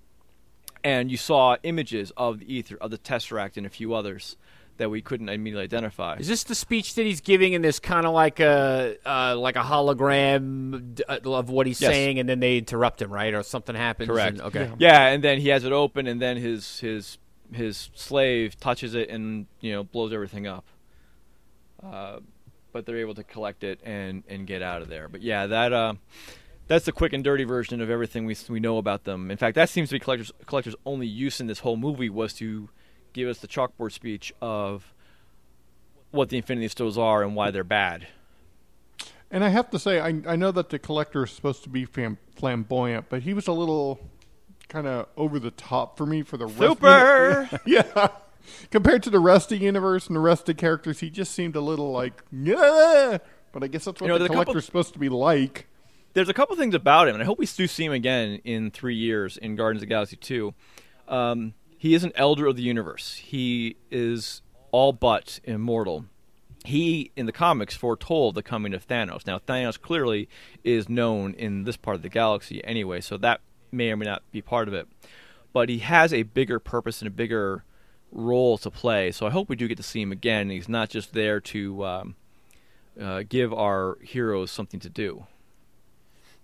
[0.83, 4.37] and you saw images of the ether, of the tesseract, and a few others
[4.77, 6.15] that we couldn't immediately identify.
[6.17, 9.55] is this the speech that he's giving and this kind of like a uh, like
[9.55, 11.91] a hologram uh, of what he's Yes.
[11.91, 14.37] saying and then they interrupt him right or something happens Correct.
[14.37, 17.17] and- okay Yeah, and then he has it open, and then his his
[17.53, 20.65] his slave touches it and you know blows everything up.
[21.83, 22.19] Uh,
[22.73, 25.07] but they're able to collect it and and get out of there.
[25.07, 25.93] But yeah, that uh,
[26.67, 29.31] that's the quick and dirty version of everything we we know about them.
[29.31, 32.33] In fact, that seems to be collectors collectors' only use in this whole movie was
[32.35, 32.69] to
[33.17, 34.93] give us the chalkboard speech of
[36.11, 38.07] what the Infinity Stones are and why they're bad.
[39.29, 41.83] And I have to say, I, I know that the collector is supposed to be
[41.83, 43.99] fam- flamboyant, but he was a little
[44.69, 47.49] kind of over the top for me for the rest Super.
[47.65, 48.07] yeah.
[48.71, 51.33] Compared to the rest of the universe and the rest of the characters, he just
[51.33, 53.17] seemed a little like, yeah.
[53.51, 55.67] But I guess that's what You know, the a couple- collector's supposed to be like.
[56.13, 58.71] There's a couple things about him, and I hope we do see him again in
[58.71, 60.53] three years in Guardians of Galaxy 2.
[61.09, 63.15] Um, he is an elder of the universe.
[63.15, 66.05] He is all but immortal.
[66.65, 69.25] He, in the comics, foretold the coming of Thanos.
[69.25, 70.27] Now, Thanos clearly
[70.63, 74.23] is known in this part of the galaxy anyway, so that may or may not
[74.31, 74.87] be part of it.
[75.53, 77.63] But he has a bigger purpose and a bigger
[78.11, 80.49] role to play, so I hope we do get to see him again.
[80.49, 82.15] He's not just there to um,
[82.99, 85.27] uh, give our heroes something to do.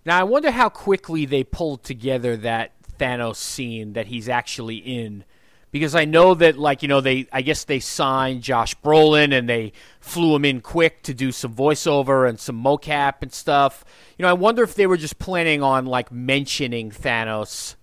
[0.06, 2.72] Now I wonder how quickly they pulled together that
[3.04, 5.24] Thanos scene that he's actually in.
[5.70, 9.48] Because I know that, like you know, they I guess they signed Josh Brolin and
[9.48, 13.84] they flew him in quick to do some voiceover and some mocap and stuff.
[14.16, 17.74] You know, I wonder if they were just planning on like mentioning Thanos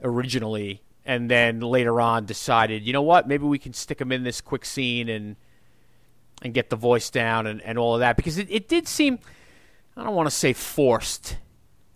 [0.00, 4.22] originally, and then later on decided, you know what, maybe we can stick him in
[4.22, 5.34] this quick scene and
[6.42, 8.16] and get the voice down and, and all of that.
[8.16, 9.18] Because it, it did seem,
[9.96, 11.36] I don't want to say forced,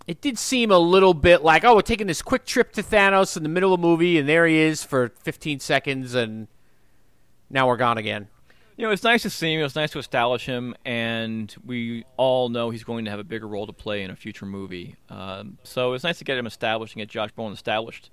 [0.08, 3.36] it did seem a little bit like, oh, we're taking this quick trip to Thanos
[3.36, 6.48] in the middle of the movie, and there he is for 15 seconds, and
[7.50, 8.28] now we're gone again.
[8.78, 9.60] You know, it's nice to see him.
[9.60, 13.46] It's nice to establish him, and we all know he's going to have a bigger
[13.46, 14.96] role to play in a future movie.
[15.10, 18.08] Um, so it's nice to get him established and get Josh Brolin established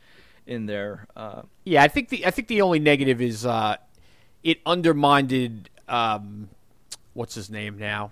[0.45, 1.07] in there.
[1.15, 3.77] Uh, Yeah, I think the I think the only negative is uh,
[4.43, 6.49] it undermined um,
[7.13, 8.11] what's his name now?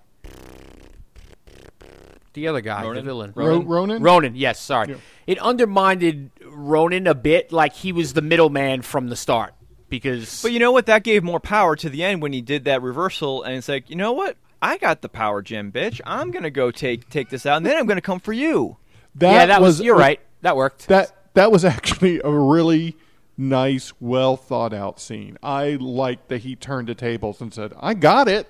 [2.33, 2.95] The other guy, Ronan?
[2.95, 3.33] the villain.
[3.35, 4.01] Ro- Ronan?
[4.01, 4.89] Ronan, yes, sorry.
[4.89, 4.95] Yeah.
[5.27, 9.53] It undermined Ronan a bit, like he was the middleman from the start.
[9.89, 10.87] Because but you know what?
[10.87, 13.89] That gave more power to the end when he did that reversal, and it's like,
[13.91, 14.37] you know what?
[14.59, 16.01] I got the power gem, bitch.
[16.05, 18.77] I'm gonna go take take this out, and then I'm gonna come for you.
[19.19, 20.19] yeah, that was, you're right.
[20.41, 20.87] That worked.
[20.87, 22.97] That that was actually a really
[23.37, 25.37] nice, well thought out scene.
[25.43, 28.47] I liked that he turned the tables and said, "I got it.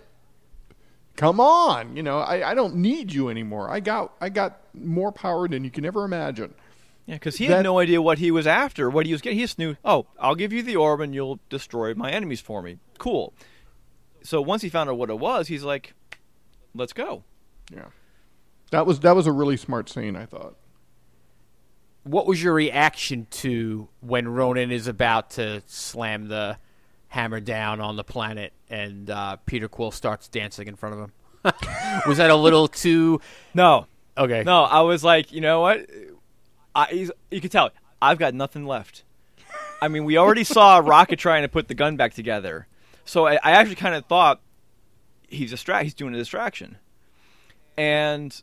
[1.16, 3.70] Come on, you know, I, I don't need you anymore.
[3.70, 6.54] I got I got more power than you can ever imagine."
[7.06, 9.38] Yeah, because he That- had no idea what he was after, what he was getting.
[9.38, 12.62] He just knew, oh, I'll give you the orb and you'll destroy my enemies for
[12.62, 12.78] me.
[12.98, 13.34] Cool.
[14.24, 15.94] So once he found out what it was, he's like,
[16.74, 17.24] let's go.
[17.74, 17.88] Yeah,
[18.72, 20.16] that was that was a really smart scene.
[20.16, 20.56] I thought.
[22.04, 26.58] what was your reaction to when Ronan is about to slam the
[27.14, 31.12] hammer down on the planet and uh, Peter Quill starts dancing in front of him?
[32.08, 33.22] was that a little too
[33.54, 33.86] No,
[34.18, 34.42] okay?
[34.44, 35.86] no, I was like, you know what?
[36.74, 37.70] I, he's, you can tell
[38.02, 39.04] I've got nothing left.
[39.80, 42.66] I mean, we already saw Rocket trying to put the gun back together,
[43.06, 44.42] so I, I actually kind of thought
[45.28, 46.78] he's distra- he's doing a distraction,
[47.78, 48.42] and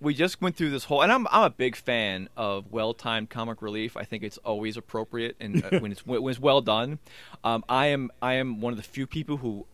[0.00, 1.02] we just went through this whole.
[1.02, 3.96] And I'm I'm a big fan of well-timed comic relief.
[3.96, 6.98] I think it's always appropriate and uh, when it's when it's well done.
[7.44, 9.66] Um, I am I am one of the few people who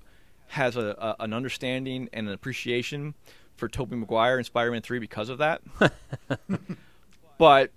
[0.49, 3.15] has a, a an understanding and an appreciation
[3.57, 5.63] for Tobey Maguire and Spider-Man Three because of that.
[7.39, 7.71] but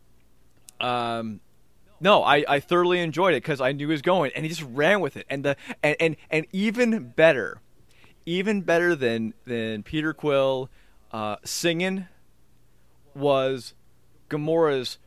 [0.79, 1.41] um,
[1.99, 4.63] no, I, I thoroughly enjoyed it because I knew he was going, and he just
[4.63, 5.25] ran with it.
[5.29, 7.61] And the and, and, and even better,
[8.25, 10.69] even better than than Peter Quill
[11.11, 12.07] uh, singing
[13.17, 13.73] was
[14.29, 14.97] Gamora's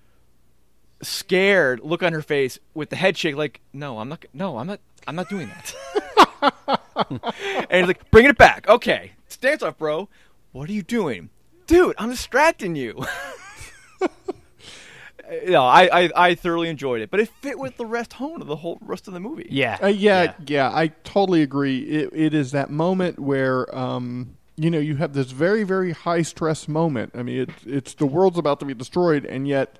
[1.02, 4.66] scared look on her face with the head shake, like, no, I'm not, no, I'm
[4.66, 5.74] not, I'm not doing that.
[7.70, 8.68] and he's like, bringing it back.
[8.68, 10.08] Okay, stance off, bro.
[10.52, 11.30] What are you doing,
[11.66, 11.94] dude?
[11.98, 13.04] I'm distracting you.
[15.46, 18.48] no, I, I I thoroughly enjoyed it, but it fit with the rest tone of
[18.48, 19.46] the whole rest of the movie.
[19.48, 21.78] Yeah, Uh, yeah, yeah, I totally agree.
[21.80, 26.20] It, it is that moment where, um, you know, you have this very, very high
[26.20, 27.12] stress moment.
[27.14, 29.78] I mean, it's it's the world's about to be destroyed, and yet,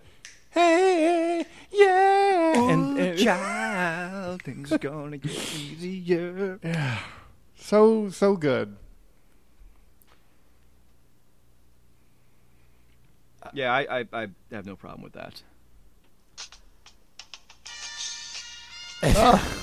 [0.53, 6.59] hey, yeah, And, and child, things are gonna get easier.
[6.65, 6.99] Yeah,
[7.57, 8.75] so so good.
[13.53, 15.43] Yeah, I, I I have no problem with that.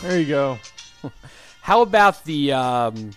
[0.03, 0.59] There you go.
[1.61, 2.53] How about the?
[2.53, 3.13] Um,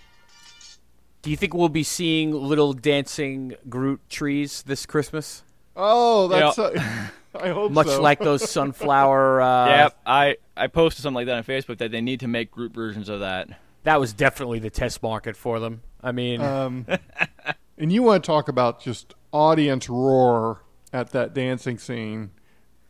[1.23, 5.43] do you think we'll be seeing little dancing Groot trees this Christmas?
[5.77, 6.59] Oh, that's.
[6.59, 6.71] uh,
[7.35, 7.75] I hope so.
[7.75, 8.03] Much so.
[8.03, 9.41] like those sunflower.
[9.51, 12.51] Uh, yep, I I posted something like that on Facebook that they need to make
[12.51, 13.49] Groot versions of that.
[13.85, 15.83] That was definitely the test market for them.
[16.03, 16.87] I mean, Um,
[17.79, 20.63] and you want to talk about just audience roar
[20.93, 22.31] at that dancing scene?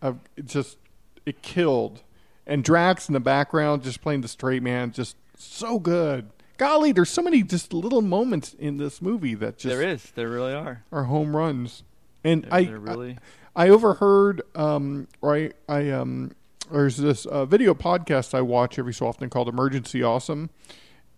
[0.02, 0.78] Of it just
[1.26, 2.02] it killed,
[2.46, 6.30] and Drax in the background just playing the straight man, just so good.
[6.60, 10.10] Golly, there's so many just little moments in this movie that just there is.
[10.10, 10.84] There really are.
[10.92, 11.84] are home runs.
[12.22, 13.18] And There- I, there really-
[13.56, 16.32] I, I overheard, um, or I, I, um,
[16.70, 20.50] there's this uh, video podcast I watch every so often called Emergency Awesome,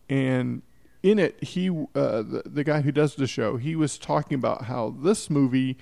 [0.08, 0.62] and
[1.02, 4.66] in it, he, uh, the, the guy who does the show, he was talking about
[4.66, 5.76] how this movie,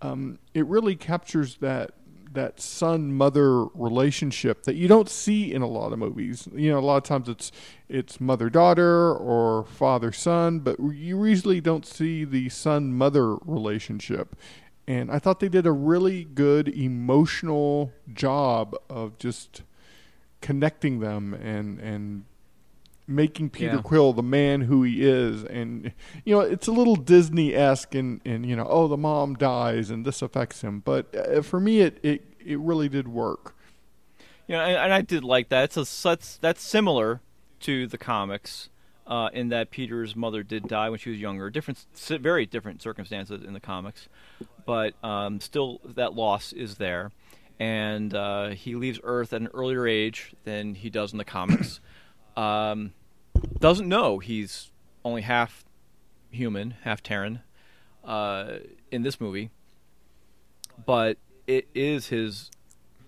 [0.00, 1.90] um, it really captures that
[2.32, 6.48] that son mother relationship that you don't see in a lot of movies.
[6.54, 7.50] You know, a lot of times it's
[7.88, 14.36] it's mother daughter or father son, but you usually don't see the son mother relationship.
[14.86, 19.62] And I thought they did a really good emotional job of just
[20.40, 22.24] connecting them and and
[23.10, 23.82] making Peter Yeah.
[23.82, 25.92] Quill the man who he is and
[26.24, 29.90] you know it's a little Disney esque and and you know oh the mom dies
[29.90, 33.54] and this affects him but uh, for me it it it really did work
[34.46, 35.64] You know, and, and I did like that.
[35.64, 37.20] It's a such that's similar
[37.60, 38.68] to the comics
[39.06, 41.50] uh, in that Peter's mother did die when she was younger.
[41.50, 41.84] Different,
[42.20, 44.08] very different circumstances in the comics,
[44.66, 47.12] but um, still that loss is there.
[47.58, 51.78] And uh, he leaves Earth at an earlier age than he does in the comics.
[52.36, 52.92] um,
[53.58, 54.70] doesn't know he's
[55.04, 55.64] only half
[56.30, 57.40] human, half Terran
[58.04, 58.58] uh,
[58.90, 59.50] in this movie,
[60.86, 62.50] but it is his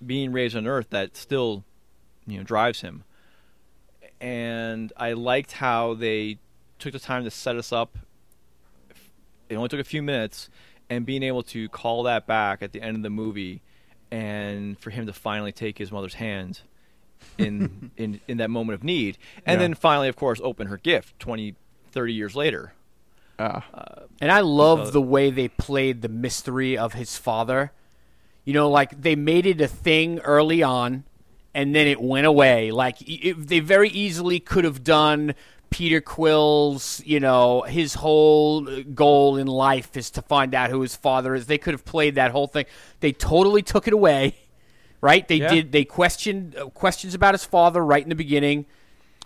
[0.04, 1.64] being raised on Earth that still,
[2.26, 3.04] you know, drives him.
[4.20, 6.38] And I liked how they
[6.78, 7.98] took the time to set us up.
[9.48, 10.48] It only took a few minutes,
[10.88, 13.62] and being able to call that back at the end of the movie,
[14.10, 16.60] and for him to finally take his mother's hand
[17.38, 19.64] in in in that moment of need, and Yeah.
[19.66, 21.54] then finally, of course, open her gift 20,
[21.90, 22.72] 30 years later.
[23.38, 23.64] ah
[24.20, 27.72] And I love So- the way they played the mystery of his father.
[28.44, 31.04] You know, like they made it a thing early on,
[31.54, 32.70] and then it went away.
[32.72, 35.34] Like it, they very easily could have done
[35.70, 37.00] Peter Quill's.
[37.06, 41.34] You know, his whole uh, goal in life is to find out who his father
[41.36, 41.46] is.
[41.46, 42.66] They could have played that whole thing.
[43.00, 44.34] They totally took it away.
[45.02, 45.26] Right?
[45.28, 45.48] They Yeah.
[45.50, 45.72] did.
[45.72, 48.64] They questioned uh, questions about his father right in the beginning.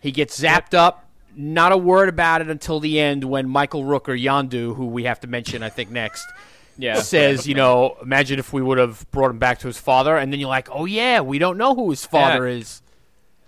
[0.01, 1.05] He gets zapped up.
[1.37, 5.05] Not a word about it until the end when Michael Rook or Yondu, who we
[5.05, 6.27] have to mention, I think next,
[6.79, 6.95] Yeah.
[7.03, 10.33] says, you know, imagine if we would have brought him back to his father, and
[10.33, 12.57] then you're like, oh yeah, we don't know who his father Yeah.
[12.57, 12.83] is.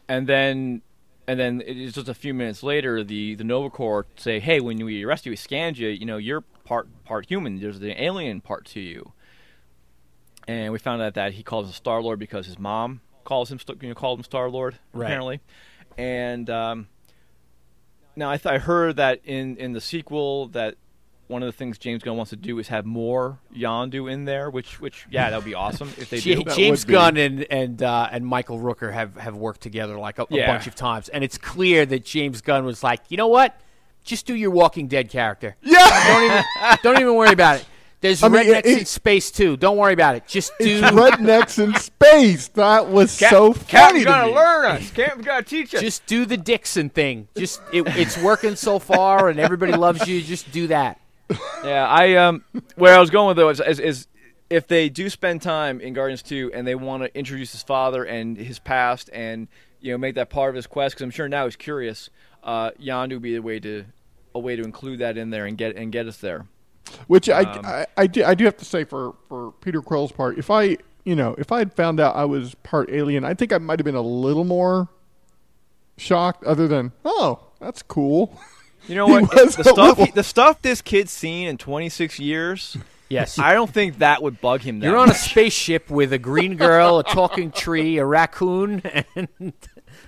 [0.07, 0.83] and then
[1.27, 4.83] and then it's just a few minutes later the the Nova Corps say hey when
[4.83, 8.41] we arrest you we scanned you you know you're part part human there's the alien
[8.41, 9.13] part to you
[10.49, 13.61] and we found out that he calls him Star Lord because his mom calls him
[13.83, 15.07] you know called him Star Lord Right.
[15.07, 15.41] apparently
[15.97, 16.89] and um,
[18.17, 20.75] now I, th- I heard that in in the sequel that
[21.27, 24.49] one of the things James Gunn wants to do is have more Yondu in there
[24.49, 26.85] which which yeah that would be awesome if they Ja- do That James.
[26.87, 30.47] Gunn and and uh, and Michael Rooker have, have worked together like a, a Yeah.
[30.51, 33.61] bunch of times, and it's clear that James Gunn was like, you know what,
[34.05, 35.55] just do your Walking Dead character.
[35.63, 36.45] yeah Don't even
[36.83, 37.67] don't even worry about it.
[38.01, 39.57] There's I mean, rednecks it- in space too.
[39.57, 40.27] Don't worry about it.
[40.29, 40.79] Just do.
[40.79, 44.35] it's rednecks in space that was so funny Captain's to gonna me.
[44.35, 47.27] learn us Captain's gonna teach us Just do the Dixon thing.
[47.37, 50.23] Just it, it's working so far, and everybody loves you.
[50.23, 51.01] Just do that.
[51.65, 52.45] Yeah, I um,
[52.77, 54.07] where I was going with though is, is, is
[54.49, 58.05] if they do spend time in Guardians Two and they want to introduce his father
[58.05, 59.49] and his past and
[59.81, 62.11] you know make that part of his quest because I'm sure now he's curious.
[62.45, 63.85] Uh, Yondu would be a way to
[64.35, 66.47] a way to include that in there and get and get us there.
[67.07, 70.13] Which I, Um, I, I, do, I do have to say for, for Peter Quill's
[70.13, 73.35] part, if I you know if I had found out I was part alien, I
[73.35, 74.89] think I might have been a little more
[75.97, 76.45] shocked.
[76.45, 78.39] Other than oh, that's cool.
[78.87, 79.31] You know what?
[79.33, 82.77] the stuff little- he, the stuff this kid's seen in 26 years,
[83.11, 83.39] Yes.
[83.39, 84.81] I don't think that would bug him.
[84.81, 88.83] That You're on a spaceship with a green girl, a talking tree, a raccoon,
[89.17, 89.53] and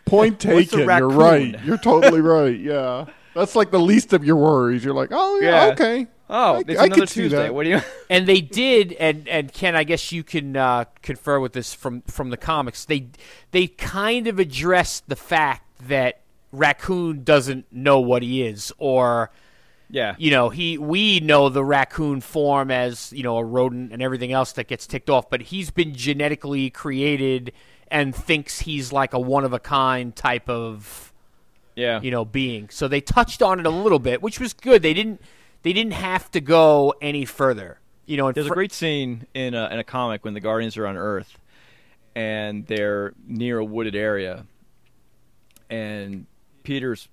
[0.04, 0.80] Point What's a taken.
[0.80, 1.64] You're right.
[1.64, 2.58] You're totally right.
[2.58, 4.84] Yeah, that's like the least of your worries.
[4.84, 5.72] You're like, oh yeah, Yeah.
[5.72, 6.06] okay.
[6.32, 7.50] Oh, I, it's I another Tuesday.
[7.50, 7.80] What do you?
[8.10, 12.02] and they did and and Ken I guess you can uh, confer with this from
[12.02, 13.08] from the comics they
[13.50, 16.20] they kind of addressed the fact that
[16.52, 19.30] raccoon doesn't know what he is or
[19.88, 20.14] Yeah.
[20.18, 24.32] you know he we know the raccoon form as you know a rodent and everything
[24.32, 27.52] else that gets ticked off but he's been genetically created
[27.90, 31.12] and thinks he's like a one of a kind type of
[31.76, 32.00] Yeah.
[32.02, 34.94] you know being so they touched on it a little bit which was good they
[34.94, 35.20] didn't
[35.62, 37.80] they didn't have to go any further
[38.10, 40.84] you know There's a great scene in a, in a comic when the Guardians are
[40.84, 41.38] on Earth,
[42.16, 44.46] and they're near a wooded area,
[45.70, 46.26] and
[46.64, 47.06] Peter's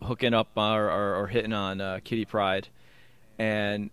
[0.00, 2.68] hooking up or, or, or hitting on uh, Kitty Pryde,
[3.40, 3.90] and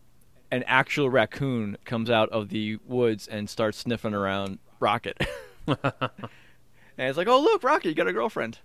[0.51, 5.19] an actual raccoon comes out of the woods and starts sniffing around Rocket.
[6.97, 8.57] And it's like, oh look, Rocket, you got a girlfriend.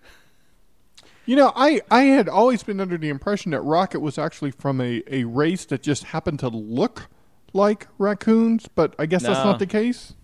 [1.25, 4.81] You know, I, I had always been under the impression that Rocket was actually from
[4.81, 7.09] a, a race that just happened to look
[7.53, 10.15] like raccoons, but I guess that's not the case.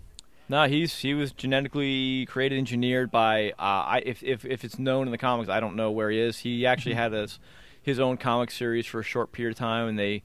[0.49, 3.51] No, he's he was genetically created, engineered by.
[3.51, 6.19] Uh, I if, if if it's known in the comics, I don't know where he
[6.19, 6.39] is.
[6.39, 7.39] He actually had his
[7.81, 10.23] his own comic series for a short period of time, and they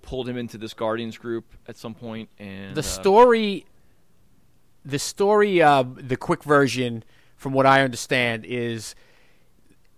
[0.00, 2.30] pulled him into this Guardians group at some point.
[2.38, 3.66] And The uh, story,
[4.84, 7.04] the story, uh, the quick version,
[7.36, 8.94] from what I understand, is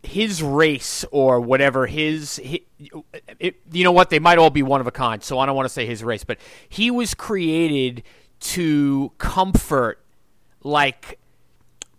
[0.07, 2.61] his race or whatever his, hi
[3.39, 4.11] it, you know what?
[4.11, 6.05] They might all be one of a kind so i don't want to say his
[6.05, 6.39] race but
[6.69, 8.03] he was created
[8.41, 10.05] to comfort
[10.63, 11.19] like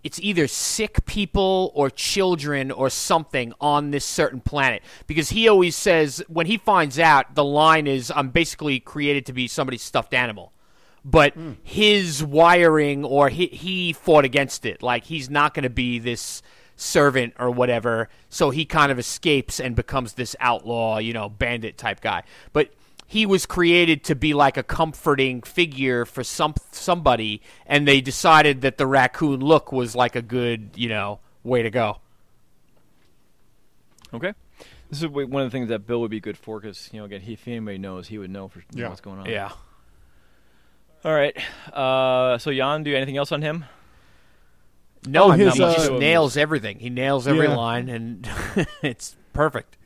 [0.06, 4.84] it's either sick people or children or something on this certain planet.
[5.08, 9.34] Because he always says when he finds out the line is i'm basically created to
[9.34, 10.54] be somebody's stuffed animal.
[11.04, 11.54] But hmm.
[11.64, 14.84] his wiring or he, he fought against it.
[14.84, 16.44] Like he's not going to be this
[16.76, 21.78] servant or whatever so he kind of escapes and becomes this outlaw you know bandit
[21.78, 22.22] type guy
[22.54, 22.70] but
[23.08, 28.62] he was created to be like a comforting figure for some somebody and they decided
[28.62, 31.98] that the raccoon look was like a good you know way to go
[34.14, 34.34] Okay.
[34.90, 37.06] This is one of the things that Bill would be good for because you know
[37.06, 38.90] again, he, if anybody knows, he would know for you know, Yeah.
[38.90, 39.26] what's going on.
[39.26, 39.52] yeah
[41.04, 41.36] All right.
[41.74, 43.66] Uh, so Yondu anything else on him?
[45.08, 47.56] No Oh, his, he uh, just nails everything he nails every Yeah.
[47.56, 48.28] line and
[48.82, 49.78] it's perfect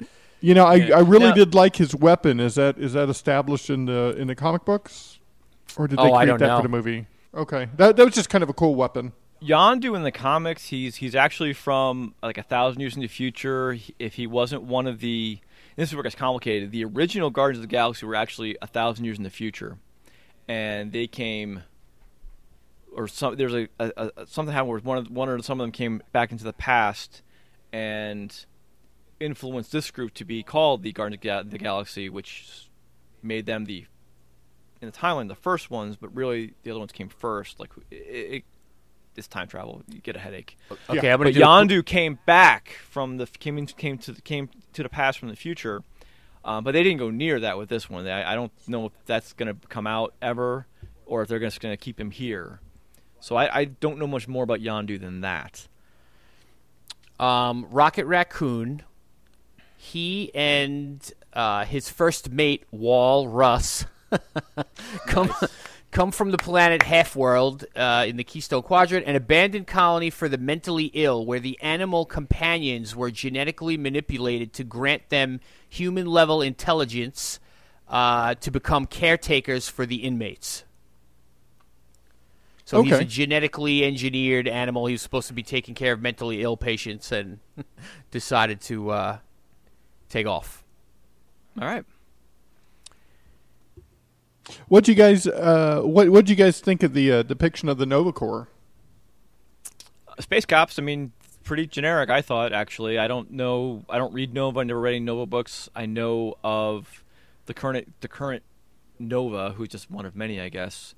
[0.42, 0.98] You know, I, Yeah.
[0.98, 2.40] I really Now- did like his weapon.
[2.40, 5.20] Is that is that established in the in the comic books,
[5.76, 6.58] or did they Oh, create that know.
[6.58, 7.08] for the movie?
[7.36, 9.12] Okay, that that was just kind of a cool weapon.
[9.42, 13.78] Yondu in the comics, he's he's actually from like a thousand years in the future.
[14.00, 15.40] If he wasn't one of the,
[15.76, 16.72] this is where it gets complicated.
[16.72, 19.78] The original Guardians of the Galaxy were actually a thousand years in the future,
[20.48, 21.64] and they came,
[22.96, 25.64] or some there's a, a, a something happened where one of one or some of
[25.64, 27.22] them came back into the past,
[27.72, 28.46] and
[29.20, 32.70] influenced this group to be called the Guardians of Ga- the Galaxy, which
[33.22, 33.86] made them the
[34.82, 37.60] in the timeline the first ones, but really the other ones came first.
[37.60, 38.44] Like it, it,
[39.16, 39.84] it's time travel.
[39.90, 40.58] You get a headache.
[40.90, 44.14] okay i'm gonna But do a Yondu came back from the came in, came to
[44.14, 45.84] the, came to the past from the future,
[46.46, 48.08] um, but they didn't go near that with this one.
[48.08, 50.68] I, I don't know if that's going to come out ever,
[51.06, 52.62] or if they're just going to keep him here.
[53.20, 55.68] So I, I don't know much more about Yondu than that.
[57.20, 58.84] um, Rocket Raccoon,
[59.78, 63.86] he and uh, his first mate Wal Rus
[65.08, 65.32] come
[65.92, 70.38] come from the planet Half-World uh, in the Keystone Quadrant, an abandoned colony for the
[70.38, 77.40] mentally ill, where the animal companions were genetically manipulated to grant them human-level intelligence
[77.88, 80.64] uh, to become caretakers for the inmates.
[82.70, 84.86] So he's a genetically engineered animal.
[84.86, 87.40] He was supposed to be taking care of mentally ill patients and
[88.12, 89.18] decided to uh,
[90.08, 90.64] take off.
[91.60, 91.84] All right.
[94.68, 97.88] What you guys uh, what what you guys think of the uh, depiction of the
[97.88, 98.50] Nova Corps?
[100.08, 100.78] Uh, Space Cops.
[100.78, 101.12] I mean,
[101.44, 102.12] pretty generic.
[102.12, 103.00] I thought actually.
[103.00, 103.84] I don't know.
[103.90, 104.60] I don't read Nova.
[104.60, 105.70] I never read any Nova books.
[105.76, 107.04] I know of
[107.48, 108.44] the current the current
[109.00, 110.94] Nova, who's just one of many, I guess,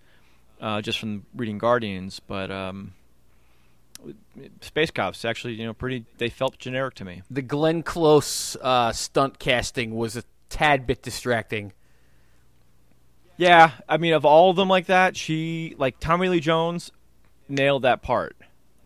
[0.61, 2.21] uh, just from reading Guardians.
[2.25, 2.93] But um,
[4.61, 6.05] Space Cops actually, you know, pretty.
[6.17, 7.23] They felt generic to me.
[7.29, 11.73] The Glenn Close uh, stunt casting was a tad bit distracting.
[13.37, 16.91] Yeah, I mean, of all of them like that, she like Tommy Lee Jones
[17.49, 18.35] nailed that part.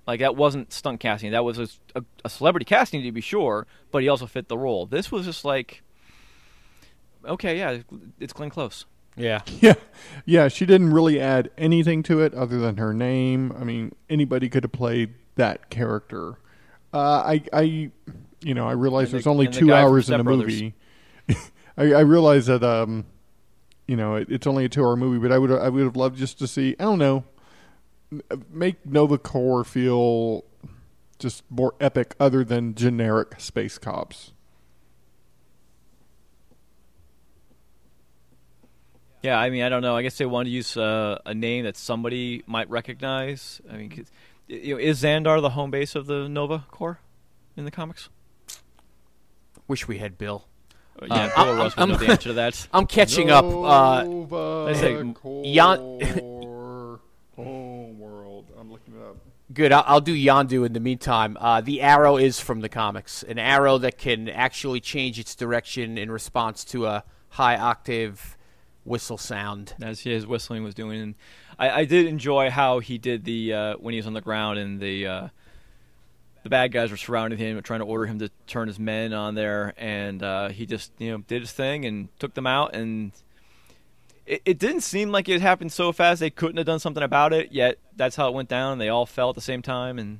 [0.07, 3.67] Like that wasn't stunt casting; that was a, a, a celebrity casting to be sure,
[3.91, 4.85] but he also fit the role.
[4.85, 5.81] This was just like,
[7.25, 7.79] okay, yeah,
[8.19, 8.85] it's Glenn Close.
[9.17, 9.41] Yeah.
[9.61, 9.73] Yeah,
[10.25, 10.47] yeah.
[10.49, 13.53] She didn't really add anything to it other than her name.
[13.59, 16.35] I mean, anybody could have played that character.
[16.93, 17.61] Uh, I, I,
[18.41, 20.73] you know, I realize the- there's only and the two hours in the movie.
[21.77, 23.05] I, I realize that, um,
[23.87, 26.17] you know, it, it's only a two-hour movie, but I would, I would have loved
[26.17, 26.75] just to see.
[26.79, 27.23] I don't know,
[28.49, 30.45] make Nova Corps feel
[31.19, 34.31] just more epic, other than generic space cops.
[39.25, 39.95] Yeah, I mean, I don't know.
[39.95, 43.59] I guess they wanted to use uh, a name that somebody might recognize.
[43.71, 44.11] I mean, 'cause-
[44.47, 46.99] you know, is Xandar the home base of the Nova Corps
[47.57, 48.09] in the comics?
[49.67, 50.45] Wish we had Bill.
[51.01, 52.67] Uh, yeah, I'm- Bill or Russ would know the answer to that.
[52.73, 53.43] I'm catching up.
[53.45, 56.99] Uh, Nova Let's say Yan- Corps
[57.35, 58.45] Homeworld.
[58.59, 59.17] I'm looking it up.
[59.51, 59.71] good.
[59.71, 61.35] I'll, I'll do Yondu in the meantime.
[61.39, 63.23] Uh, the arrow is from the comics.
[63.23, 68.37] An arrow that can actually change its direction in response to a high octave
[68.85, 69.73] whistle sound.
[69.81, 71.01] as his whistling was doing.
[71.01, 71.15] And
[71.59, 74.59] I, I did enjoy how he did the uh, when he was on the ground
[74.59, 75.27] and the uh,
[76.43, 79.33] the bad guys were surrounding him, trying to order him to turn his men on
[79.35, 82.75] there, and uh, he just you know did his thing and took them out.
[82.75, 83.11] And
[84.27, 87.33] it, it didn't seem like it happened so fast they couldn't have done something about
[87.33, 87.51] it.
[87.51, 88.77] Yet that's how it went down.
[88.77, 90.19] They all fell at the same time, and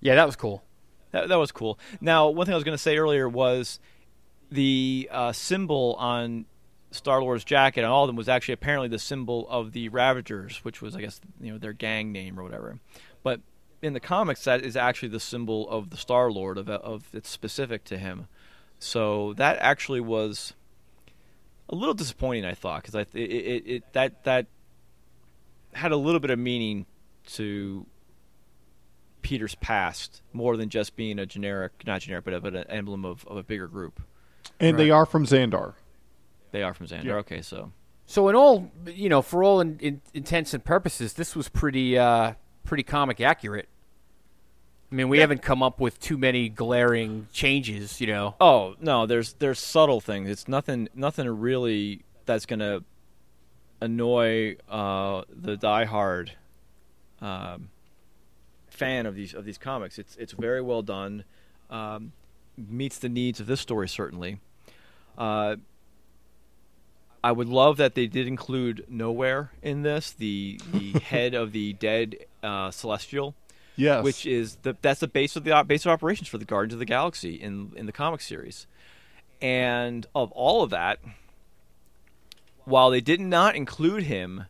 [0.00, 0.64] Yeah, that was cool.
[1.12, 1.78] that, that was cool.
[2.00, 3.78] Now, one thing I was going to say earlier was
[4.50, 6.46] the uh, symbol on
[6.90, 10.64] Star Lord's jacket on all of them was actually apparently the symbol of the Ravagers,
[10.64, 12.78] which was, I guess, you know, their gang name or whatever.
[13.22, 13.40] But
[13.82, 17.28] in the comics, that is actually the symbol of the Star Lord of, of it's
[17.28, 18.28] specific to him.
[18.78, 20.54] So that actually was
[21.68, 24.46] a little disappointing, I thought, because I it, it, it that that
[25.74, 26.86] had a little bit of meaning
[27.26, 27.86] to
[29.22, 33.26] Peter's past more than just being a generic, not generic, but, but an emblem of,
[33.26, 34.00] of a bigger group.
[34.58, 35.74] And they are from Xandar.
[36.50, 37.04] They are from Xandar.
[37.04, 37.14] Yeah.
[37.14, 37.72] Okay, so
[38.06, 41.98] So in all, you know, for all in, in, intents and purposes, this was pretty
[41.98, 42.34] uh,
[42.64, 43.68] pretty comic accurate.
[44.90, 48.34] I mean, we haven't come up with too many glaring changes, you know.
[48.40, 50.30] oh no, there's there's subtle things.
[50.30, 52.80] It's nothing nothing really that's gonna
[53.80, 56.30] annoy uh, the diehard
[57.20, 57.68] um,
[58.68, 59.98] fan of these of these comics.
[59.98, 61.24] It's it's very well done.
[61.68, 62.12] Um,
[62.56, 64.40] meets the needs of this story certainly.
[65.16, 65.56] Uh,
[67.22, 71.72] I would love that they did include Nowhere in this, the the head of the
[71.74, 73.34] dead uh, celestial,
[73.76, 74.04] Yes.
[74.04, 76.78] which is the that's the base of the base of operations for the Guardians of
[76.78, 78.66] the Galaxy in in the comic series.
[79.40, 80.98] And of all of that,
[82.64, 84.44] while they did not include him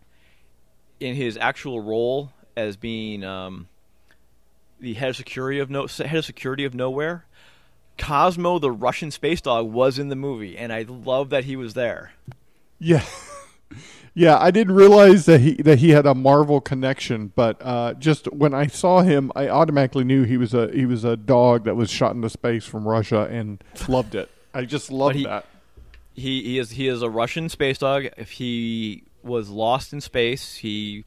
[1.01, 3.69] in his actual role as being um,
[4.81, 7.25] the head of security of no head of security of nowhere,
[7.99, 11.75] Cosmo the Russian space dog was in the movie, and I love that he was
[11.75, 12.13] there.
[12.79, 13.05] Yeah.
[14.15, 18.27] Yeah, I didn't realize that he that he had a Marvel connection, but uh, just
[18.33, 21.77] when I saw him, I automatically knew he was a he was a dog that
[21.77, 24.29] was shot into space from Russia and loved it.
[24.53, 25.47] I just loved he- that.
[26.15, 28.09] he, he is he is a Russian space dog.
[28.17, 31.05] If he was lost in space, he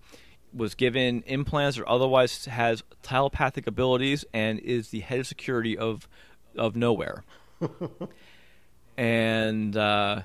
[0.53, 6.07] was given implants or otherwise has telepathic abilities and is the head of security of
[6.55, 7.25] of nowhere.
[8.97, 10.21] and uh,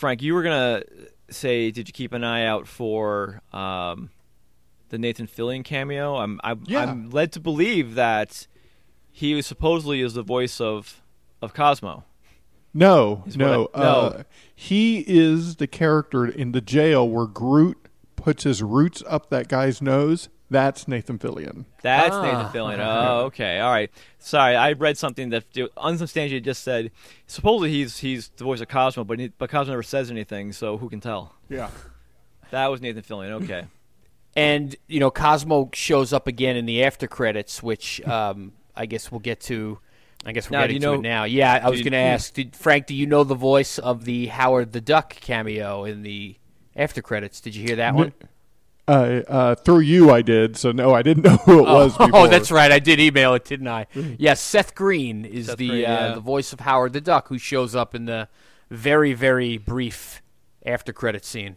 [0.00, 0.82] Frank, you were gonna
[1.28, 4.08] say, did you keep an eye out for um,
[4.88, 6.16] the Nathan Fillion cameo?
[6.16, 6.84] I'm I, Yeah.
[6.84, 8.46] I'm led to believe that
[9.12, 11.02] he supposedly is the voice of
[11.42, 12.04] of Cosmo.
[12.72, 14.24] No, no, I- uh, no.
[14.54, 17.76] he is the character in the jail where Groot
[18.16, 20.30] puts his roots up that guy's nose.
[20.50, 21.64] That's Nathan Fillion.
[21.82, 22.22] That's Ah.
[22.22, 22.78] Nathan Fillion.
[22.80, 23.60] Oh, okay.
[23.60, 23.90] All right.
[24.18, 25.44] Sorry, I read something that
[25.76, 26.90] unsubstantiated just said
[27.26, 30.76] supposedly he's he's the voice of Cosmo, but he, but Cosmo never says anything, so
[30.76, 31.34] who can tell?
[31.48, 31.70] Yeah.
[32.50, 33.42] That was Nathan Fillion.
[33.44, 33.64] Okay.
[34.36, 39.10] And you know, Cosmo shows up again in the after credits, which um, I guess
[39.10, 39.80] we'll get to.
[40.24, 41.24] I guess we're Now, getting you to know- it now.
[41.24, 44.26] Yeah, I was going to ask, did, Frank, do you know the voice of the
[44.26, 46.36] Howard the Duck cameo in the
[46.76, 47.40] after credits?
[47.40, 48.12] Did you hear that one?
[48.90, 50.56] Uh, uh, through you, I did.
[50.56, 51.92] So no, I didn't know who it was.
[51.96, 52.10] Before.
[52.12, 52.72] Oh, that's right.
[52.72, 53.86] I did email it, didn't I?
[53.94, 56.14] Yes, Seth Green is Seth the Green, uh, yeah.
[56.14, 58.28] the voice of Howard the Duck, who shows up in the
[58.68, 60.22] very very brief
[60.66, 61.56] after credit scene.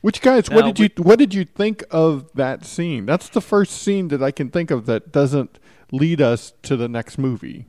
[0.00, 0.48] Which guys?
[0.48, 3.04] What Now, did you What did you think of that scene?
[3.04, 5.58] That's the first scene that I can think of that doesn't
[5.92, 7.66] lead us to the next movie.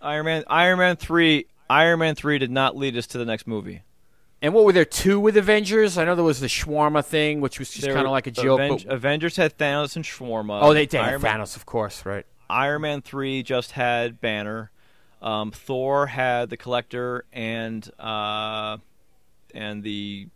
[0.00, 0.44] Iron Man.
[0.48, 1.46] Iron Man three.
[1.68, 3.82] Iron Man three did not lead us to the next movie.
[4.46, 5.98] And what were there two with Avengers?
[5.98, 8.60] I know there was the shawarma thing, which was just kind of like a joke.
[8.60, 10.60] Aven- but- Avengers had Thanos and Shawarma.
[10.62, 12.24] oh, they did Iron Man, Thanos, of course, right?
[12.48, 14.70] Iron Man three just had Banner.
[15.20, 18.76] Um, Thor had the Collector and uh,
[19.52, 20.28] and the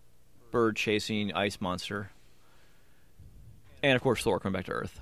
[0.51, 2.11] bird chasing ice monster.
[3.81, 5.01] And of course, Thor coming back to Earth.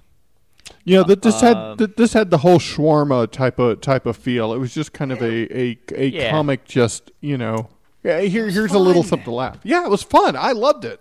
[0.84, 4.18] Yeah, that this Um, had th- this had the whole shawarma type of type of
[4.18, 4.52] feel.
[4.52, 6.30] It was just kind of a a, a Yeah.
[6.30, 7.70] comic, just you know.
[8.02, 9.58] Yeah, here, here's a little something to laugh.
[9.64, 10.36] Yeah, it was fun.
[10.36, 11.00] I loved it.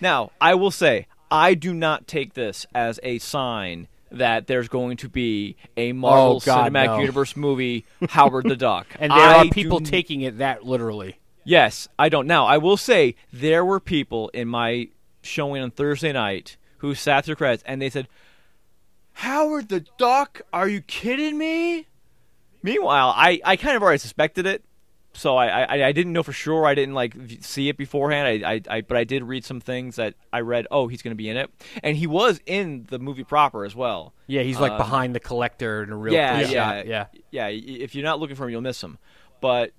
[0.00, 4.96] Now, I will say, I do not take this as a sign that there's going
[4.98, 6.98] to be a Marvel Oh, God, Cinematic no.
[7.00, 8.86] Universe movie, Howard the Duck.
[8.98, 11.18] And there I are people n- taking it that literally.
[11.44, 12.26] Yes, I don't.
[12.26, 14.88] Now, I will say there were people in my
[15.22, 18.08] showing on Thursday night who sat through credits and they said,
[19.14, 20.42] "Howard the Duck?
[20.52, 21.86] Are you kidding me?"
[22.62, 24.64] Meanwhile, I, I kind of already suspected it,
[25.12, 26.66] so I, I, I didn't know for sure.
[26.66, 28.44] I didn't like see it beforehand.
[28.44, 30.66] I, I, I but I did read some things that I read.
[30.70, 31.50] Oh, he's going to be in it,
[31.82, 34.14] and he was in the movie proper as well.
[34.26, 36.82] Yeah, he's like Uh, behind the collector in a real yeah, quick yeah.
[36.84, 37.06] Yeah.
[37.30, 37.48] yeah.
[37.48, 38.98] If you're not looking for him, you'll miss him.
[39.40, 39.72] But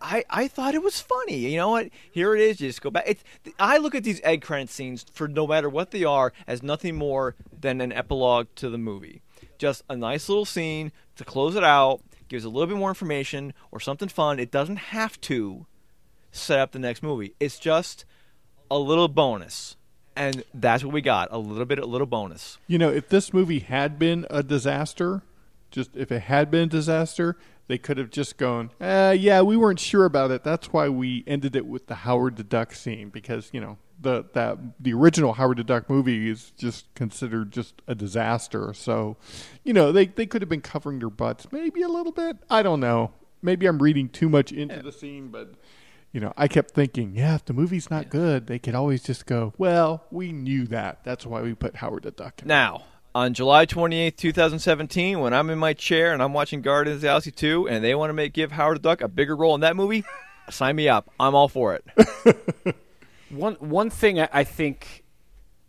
[0.00, 1.36] I, I thought it was funny.
[1.36, 1.88] You know what?
[2.10, 2.60] Here it is.
[2.60, 3.04] You just go back.
[3.06, 3.24] It's,
[3.58, 6.96] I look at these egg credit scenes for no matter what they are as nothing
[6.96, 9.22] more than an epilogue to the movie.
[9.56, 13.52] Just a nice little scene to close it out, gives a little bit more information
[13.70, 14.38] or something fun.
[14.38, 15.66] It doesn't have to
[16.30, 17.34] set up the next movie.
[17.40, 18.04] It's just
[18.70, 19.76] a little bonus.
[20.16, 21.28] And that's what we got.
[21.30, 22.58] A little bit, a little bonus.
[22.66, 25.22] You know, if this movie had been a disaster,
[25.70, 27.36] just if it had been a disaster,
[27.68, 30.42] they could have just gone, uh, yeah, we weren't sure about it.
[30.42, 34.24] That's why we ended it with the Howard the Duck scene because you know the
[34.34, 38.72] that the original Howard the Duck movie is just considered just a disaster.
[38.74, 39.16] So,
[39.64, 42.36] you know, they they could have been covering their butts maybe a little bit.
[42.48, 43.12] I don't know.
[43.42, 45.54] Maybe I'm reading too much into the scene, but
[46.12, 49.26] you know, I kept thinking, yeah, if the movie's not good, they could always just
[49.26, 51.04] go, well, we knew that.
[51.04, 52.40] That's why we put Howard the Duck.
[52.40, 52.48] in.
[52.48, 52.84] Now,
[53.14, 57.06] on July 28th, 2017, when I'm in my chair and I'm watching Guardians of the
[57.08, 59.60] Galaxy 2 and they want to make give Howard the Duck a bigger role in
[59.60, 60.04] that movie,
[60.50, 61.10] sign me up.
[61.20, 62.74] I'm all for it.
[63.30, 65.04] One one thing I I think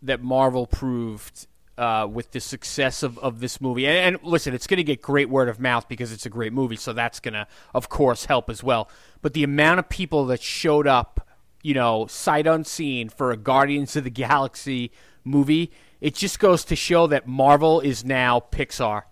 [0.02, 1.46] that Marvel proved
[1.76, 5.00] uh, with the success of, of this movie, and, and listen, it's going to get
[5.00, 8.26] great word of mouth because it's a great movie, so that's going to, of course,
[8.26, 8.90] help as well.
[9.22, 11.26] But the amount of people that showed up,
[11.62, 14.90] you know, sight unseen for a Guardians of the Galaxy
[15.24, 15.70] movie,
[16.02, 19.04] it just goes to show that Marvel is now Pixar.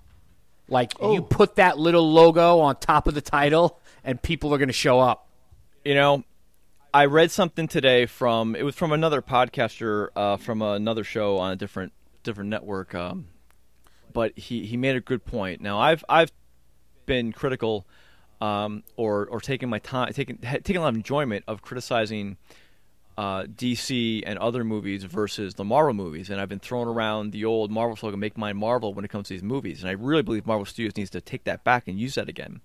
[0.68, 4.68] Like you put that little logo on top of the title, and people are going
[4.68, 5.26] to show up.
[5.84, 6.24] You know,
[6.98, 11.52] I read something today from it was from another podcaster uh, from another show on
[11.52, 11.92] a different
[12.24, 12.92] different network.
[12.92, 13.28] Um,
[14.12, 15.60] but he, he made a good point.
[15.60, 16.32] Now I've I've
[17.06, 17.86] been critical
[18.40, 22.36] um, or or taking my time taking taking a lot of enjoyment of criticizing
[23.16, 27.44] uh, DC and other movies versus the Marvel movies, and I've been throwing around the
[27.44, 30.22] old Marvel slogan "Make mine Marvel" when it comes to these movies, and I really
[30.22, 32.60] believe Marvel Studios needs to take that back and use that again.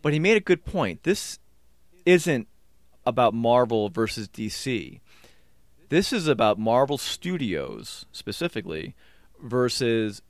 [0.00, 1.02] But he made a good point.
[1.02, 1.38] This
[2.06, 2.48] isn't
[3.04, 5.00] about Marvel versus DC.
[5.88, 8.94] This is about Marvel Studios specifically
[9.42, 10.22] versus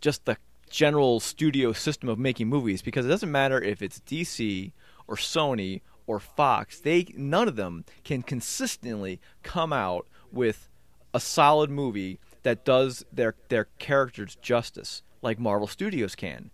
[0.00, 0.36] just the
[0.68, 4.72] general studio system of making movies because it doesn't matter if it's DC
[5.06, 6.80] or Sony or Fox.
[6.80, 10.68] They none of them can consistently come out with
[11.14, 16.50] a solid movie that does their their characters justice like Marvel Studios can.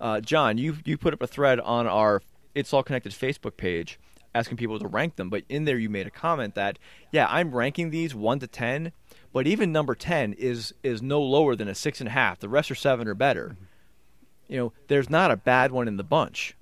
[0.00, 2.22] Uh, John, you you put up a thread on our
[2.54, 3.98] It's All Connected Facebook page
[4.34, 6.78] asking people to rank them, but in there you made a comment that
[7.12, 8.92] yeah, I'm ranking these one to ten,
[9.32, 12.38] but even number ten is is no lower than a six and a half.
[12.38, 13.50] The rest are seven or better.
[13.50, 14.52] Mm-hmm.
[14.52, 16.56] You know, there's not a bad one in the bunch,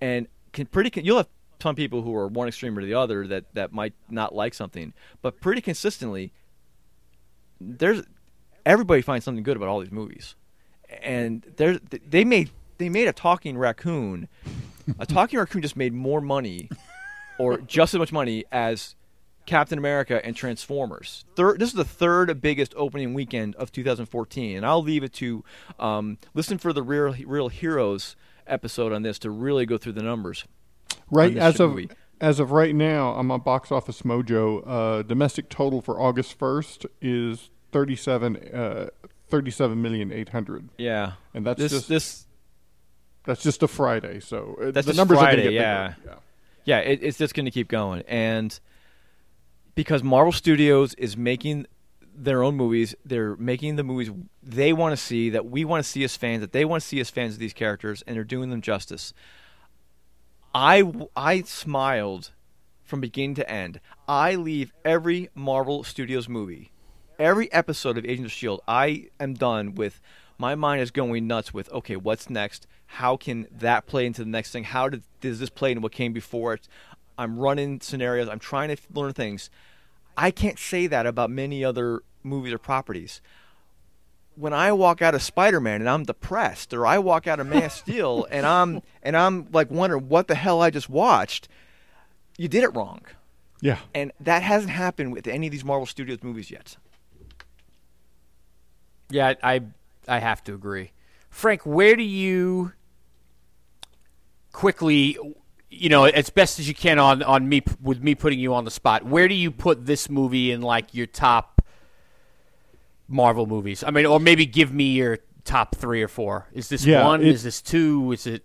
[0.00, 1.28] and can pretty you'll have
[1.60, 4.92] some people who are one extreme or the other that that might not like something,
[5.22, 6.32] but pretty consistently,
[7.60, 8.02] there's
[8.64, 10.34] everybody finds something good about all these movies,
[11.02, 14.28] and there's they made they made a talking raccoon.
[14.98, 16.68] A talking raccoon just made more money,
[17.38, 18.94] or just as much money as
[19.46, 21.24] Captain America and Transformers.
[21.36, 25.44] Third, this is the third biggest opening weekend of 2014, and I'll leave it to
[25.78, 28.14] um, listen for the real real heroes
[28.46, 30.44] episode on this to really go through the numbers.
[31.10, 31.88] Right as of movie.
[32.20, 34.62] as of right now, I'm on Box Office Mojo.
[34.66, 38.88] Uh, domestic total for August 1st is 37, uh,
[39.28, 40.68] 37 million eight hundred.
[40.78, 42.26] Yeah, And that's this just- this
[43.28, 45.88] That's just a Friday, so uh, That's the numbers are going to get yeah.
[45.88, 46.18] bigger.
[46.64, 46.78] Yeah.
[46.78, 48.58] yeah, it, it's just going to keep going, and
[49.74, 51.66] because Marvel Studios is making
[52.16, 54.10] their own movies, they're making the movies
[54.42, 56.88] they want to see that we want to see as fans, that they want to
[56.88, 59.12] see as fans of these characters, and they're doing them justice.
[60.54, 62.32] I I smiled
[62.82, 63.78] from beginning to end.
[64.08, 66.72] I leave every Marvel Studios movie,
[67.18, 68.62] every episode of Agents of Shield.
[68.66, 70.00] I am done with.
[70.38, 72.66] My mind is going nuts with okay, what's next?
[72.86, 74.64] How can that play into the next thing?
[74.64, 76.68] How did, does this play into what came before it?
[77.18, 78.28] I'm running scenarios.
[78.28, 79.50] I'm trying to learn things.
[80.16, 83.20] I can't say that about many other movies or properties.
[84.36, 87.64] When I walk out of Spider-Man and I'm depressed, or I walk out of Man
[87.64, 91.48] of Steel and I'm and I'm like wondering what the hell I just watched,
[92.36, 93.02] you did it wrong.
[93.60, 93.78] Yeah.
[93.92, 96.76] And that hasn't happened with any of these Marvel Studios movies yet.
[99.10, 99.62] Yeah, I
[100.08, 100.92] I have to agree.
[101.30, 102.72] Frank, where do you
[104.52, 105.18] quickly,
[105.70, 108.64] you know, as best as you can on on me with me putting you on
[108.64, 111.62] the spot, where do you put this movie in like your top
[113.06, 113.84] Marvel movies?
[113.86, 116.48] I mean, or maybe give me your top 3 or 4.
[116.52, 117.20] Is this Yeah, one?
[117.22, 118.12] it- Is this two?
[118.12, 118.44] Is it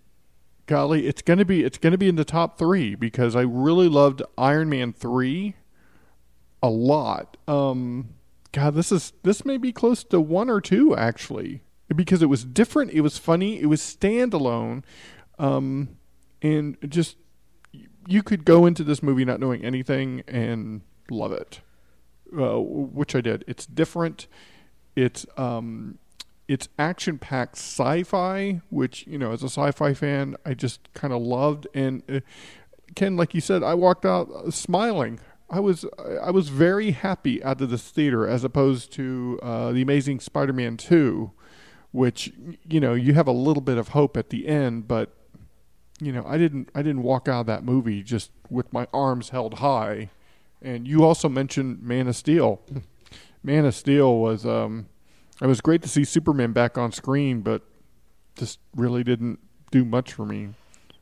[0.66, 4.22] Golly, it's gonna be it's gonna be in the top three because I really loved
[4.38, 5.56] Iron Man three
[6.62, 7.36] a lot.
[7.46, 8.13] Um,
[8.54, 12.44] God, this is this may be close to one or two actually because it was
[12.44, 12.92] different.
[12.92, 13.60] It was funny.
[13.60, 14.84] It was standalone,
[15.40, 15.96] um,
[16.40, 17.16] and just
[18.06, 21.62] you could go into this movie not knowing anything and love it,
[22.32, 23.44] uh, which I did.
[23.48, 24.28] It's different.
[24.94, 25.98] It's um,
[26.46, 31.20] it's action packed sci-fi, which you know, as a sci-fi fan, I just kind of
[31.20, 31.66] loved.
[31.74, 32.20] And uh,
[32.94, 35.18] Ken, like you said, I walked out uh, smiling.
[35.50, 35.84] I was
[36.22, 40.76] I was very happy out of this theater, as opposed to uh, the Amazing Spider-Man
[40.76, 41.32] two,
[41.92, 42.32] which
[42.68, 45.12] you know you have a little bit of hope at the end, but
[46.00, 49.30] you know I didn't I didn't walk out of that movie just with my arms
[49.30, 50.10] held high.
[50.62, 52.62] And you also mentioned Man of Steel.
[53.42, 54.88] Man of Steel was um,
[55.42, 57.62] it was great to see Superman back on screen, but
[58.36, 59.38] just really didn't
[59.70, 60.54] do much for me.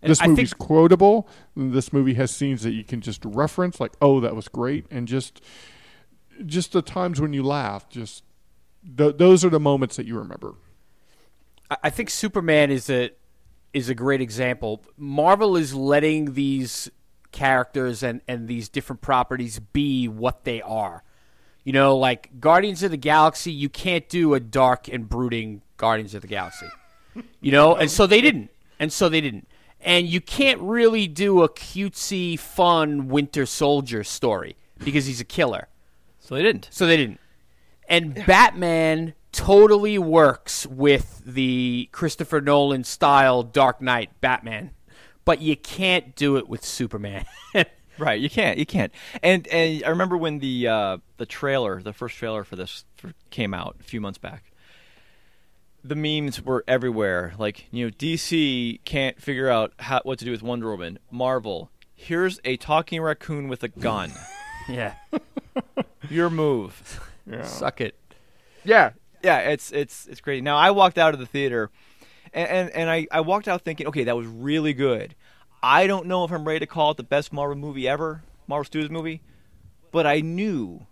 [0.03, 1.29] And this I movie's think- quotable.
[1.57, 5.07] This movie has scenes that you can just reference, like "Oh, that was great," and
[5.09, 5.41] just
[6.45, 7.89] just the times when you laugh.
[7.89, 8.25] Just
[8.97, 10.55] th- those are the moments that you remember.
[11.71, 13.11] I- I think Superman is a
[13.73, 14.83] is a great example.
[14.99, 16.91] Marvel is letting these
[17.31, 21.03] characters and, and these different properties be what they are.
[21.65, 26.15] You know, like Guardians of the Galaxy, you can't do a dark and brooding Guardians
[26.15, 26.67] of the Galaxy.
[27.41, 28.51] You know, and so they didn't.
[28.79, 29.47] And so they didn't.
[29.83, 35.69] And you can't really do a cutesy, fun Winter Soldier story because he's a killer.
[36.21, 36.69] So they didn't.
[36.71, 37.21] So they didn't.
[37.89, 44.71] And Batman totally works with the Christopher Nolan style Dark Knight Batman,
[45.25, 47.27] but you can't do it with Superman.
[47.99, 48.93] Right, you can't, you can't.
[49.23, 52.85] And and I remember when the uh, the trailer, the first trailer for this
[53.31, 54.52] came out a few months back.
[55.85, 57.35] The memes were everywhere.
[57.39, 60.99] Like you know, DC can't figure out how, what to do with Wonder Woman.
[61.11, 64.13] Marvel, here's a talking raccoon with a gun.
[64.69, 64.95] yeah.
[66.09, 67.01] Your move.
[67.43, 67.97] Suck it.
[68.65, 68.91] Yeah,
[69.23, 70.43] yeah, it's it's it's great.
[70.43, 71.71] Now I walked out of the theater,
[72.33, 75.15] and and, and I, I walked out thinking, okay, that was really good.
[75.63, 78.65] I don't know if I'm ready to call it the best Marvel movie ever, Marvel
[78.65, 79.23] Studios movie,
[79.93, 80.87] but I knew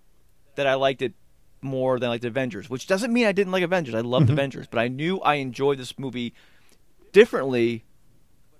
[0.55, 1.14] that I liked it
[1.63, 3.95] more than I liked Avengers, which doesn't mean I didn't like Avengers.
[3.95, 4.33] I loved mm-hmm.
[4.33, 6.35] Avengers, but I knew I enjoyed this movie
[7.13, 7.85] differently.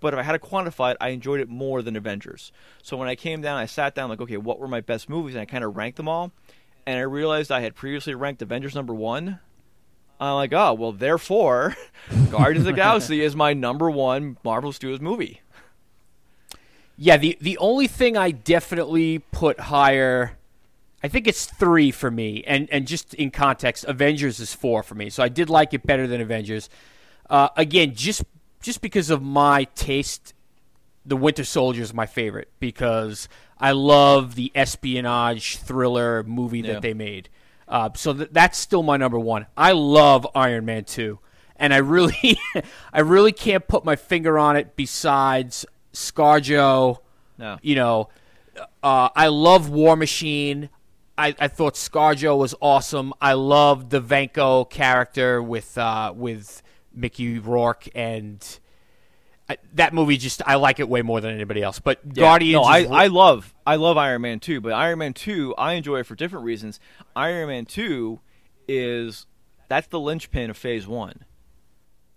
[0.01, 2.53] But if I had to quantify it, I enjoyed it more than Avengers.
[2.83, 5.35] So when I came down, I sat down like, okay, what were my best movies?
[5.35, 6.33] And I kind of ranked them all,
[6.87, 9.41] and I realized I had previously ranked Avengers number one.
[10.19, 11.77] I'm like, oh well, therefore,
[12.31, 15.41] Guardians of the Galaxy is my number one Marvel Studios movie.
[16.97, 20.37] Yeah, the the only thing I definitely put higher
[21.03, 24.95] I think it's three for me, and and just in context, Avengers is four for
[24.95, 25.09] me.
[25.11, 26.69] So I did like it better than Avengers.
[27.29, 28.23] Uh, again, just
[28.61, 30.35] just because of my taste,
[31.07, 33.29] the Winter Soldier is my favorite because
[33.59, 36.75] I love the espionage thriller movie Yeah.
[36.75, 37.29] that they made.
[37.67, 39.47] Uh, so th- that's still my number one.
[39.57, 41.19] I love Iron Man two,
[41.57, 42.39] and I really,
[42.93, 44.77] I really can't put my finger on it.
[44.77, 46.99] Besides ScarJo,
[47.39, 47.59] No.
[47.63, 48.09] you know,
[48.83, 50.69] uh, I love War Machine.
[51.21, 53.12] I, I thought ScarJo was awesome.
[53.21, 56.62] I loved the Vanko character with uh, with
[56.95, 58.45] Mickey Rourke, and
[59.49, 61.79] I, that movie just I like it way more than anybody else.
[61.79, 62.23] But Yeah.
[62.23, 65.75] Guardians, No, I, I love I love Iron Man two, but Iron Man two I
[65.75, 66.81] enjoy it for different reasons.
[67.14, 68.21] Iron Man two
[68.66, 69.27] is
[69.68, 71.25] that's the linchpin of Phase one.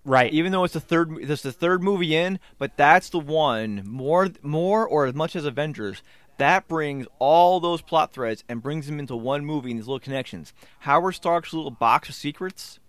[0.06, 0.32] right.
[0.34, 4.30] Even though it's the third, it's the third movie in, but that's the one more,
[4.42, 6.02] more or as much as Avengers.
[6.38, 10.00] That brings all those plot threads and brings them into one movie and these little
[10.00, 10.54] connections.
[10.80, 12.80] Howard Stark's little box of secrets,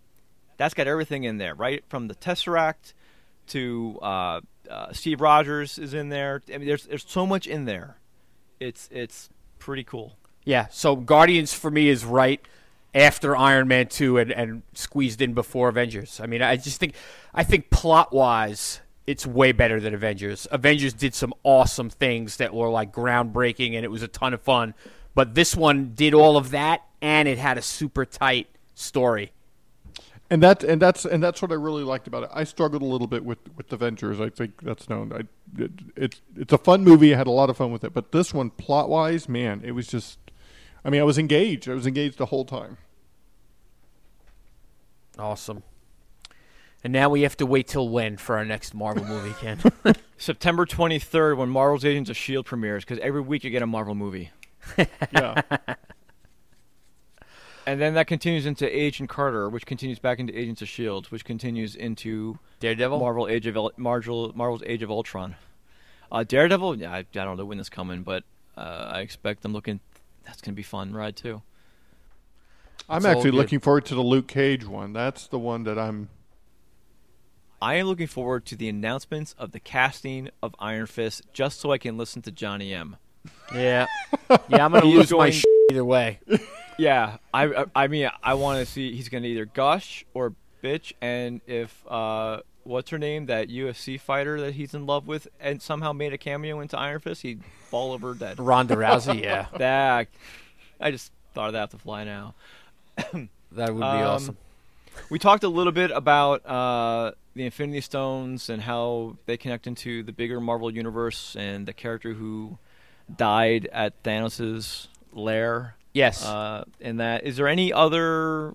[0.57, 1.85] that's got everything in there, right?
[1.89, 2.95] From the Tesseract
[3.49, 4.41] to uh,
[4.71, 6.43] uh, Steve Rogers is in there.
[6.53, 7.99] I mean, there's there's so much in there.
[8.61, 9.29] It's it's
[9.59, 10.17] pretty cool.
[10.45, 12.41] Yeah, so Guardians for me is right
[12.95, 16.21] after Iron Man 2 and, and squeezed in before Avengers.
[16.21, 16.95] I mean, I just think
[17.33, 20.47] I think plot-wise it's way better than Avengers.
[20.51, 24.41] Avengers did some awesome things that were like groundbreaking and it was a ton of
[24.41, 24.75] fun.
[25.15, 29.33] But this one did all of that and it had a super tight story.
[30.31, 32.31] And that and that's and that's what I really liked about it.
[32.33, 34.21] I struggled a little bit with with Avengers.
[34.21, 35.13] I think that's known.
[35.13, 37.15] I it, it's it's a fun movie.
[37.15, 37.93] I had a lot of fun with it.
[37.93, 40.19] But this one, plot wise, man, it was just.
[40.83, 41.69] I mean, I was engaged.
[41.69, 42.79] I was engaged the whole time.
[45.19, 45.63] Awesome.
[46.85, 49.59] And now we have to wait till when for our next Marvel movie, Ken?
[50.19, 53.95] September 23rd, when Marvel's Agents of Shield premieres, because every week you get a Marvel
[53.95, 54.31] movie.
[55.13, 55.43] Yeah,
[57.67, 61.25] And then that continues into Agent Carter, which continues back into Agents of Shield, which
[61.25, 62.99] continues into Daredevil?
[62.99, 65.37] Marvel Age of Marvel, Marvel's Age of Ultron.
[66.13, 68.25] Uh, Daredevil, yeah, I, I don't know when this coming, but
[68.57, 69.81] uh, I expect them looking.
[70.27, 71.43] That's gonna be fun ride too.
[72.89, 74.93] I'm It's actually looking forward to the Luke Cage one.
[74.93, 76.11] That's the one that I'm.
[77.65, 81.73] I am looking forward to the announcements of the casting of Iron Fist, just so
[81.73, 82.97] I can listen to Johnny M.
[83.55, 83.87] Yeah,
[84.31, 84.65] yeah.
[84.67, 86.21] I'm gonna He is lose my going- sh- either way.
[86.77, 90.93] Yeah, I I, I mean I want to see he's gonna either gush or bitch,
[91.01, 95.63] and if uh what's her name that UFC fighter that he's in love with and
[95.63, 98.41] somehow made a cameo into Iron Fist, he'd fall over dead.
[98.41, 100.09] Ronda Rousey, yeah, that
[100.81, 102.35] I just thought of that off the fly now.
[102.97, 103.15] that
[103.73, 104.37] would be Um, awesome.
[105.11, 110.03] We talked a little bit about uh, the Infinity Stones and how they connect into
[110.03, 112.59] the bigger Marvel universe and the character who
[113.15, 115.77] died at Thanos' lair.
[115.93, 116.25] Yes.
[116.25, 118.55] Uh, and that is there any other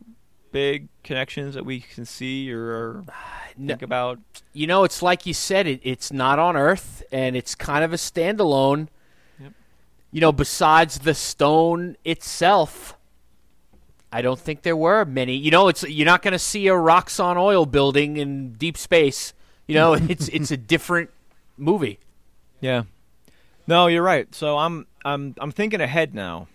[0.51, 3.03] big connections that we can see or
[3.57, 4.19] think about?
[4.53, 7.93] you know, it's like you said, it, it's not on Earth, and it's kind of
[7.93, 8.88] a standalone.
[9.39, 9.53] Yep.
[10.11, 12.97] You know, besides the stone itself,
[14.12, 15.36] I don't think there were many.
[15.36, 19.34] You know, it's you're not going to see a Roxxon Oil building in deep space.
[19.68, 21.12] You know, it's it's a different
[21.57, 21.99] movie.
[22.60, 22.84] Yeah.
[23.68, 24.34] No, you're right.
[24.34, 26.47] So I'm I'm I'm thinking ahead now,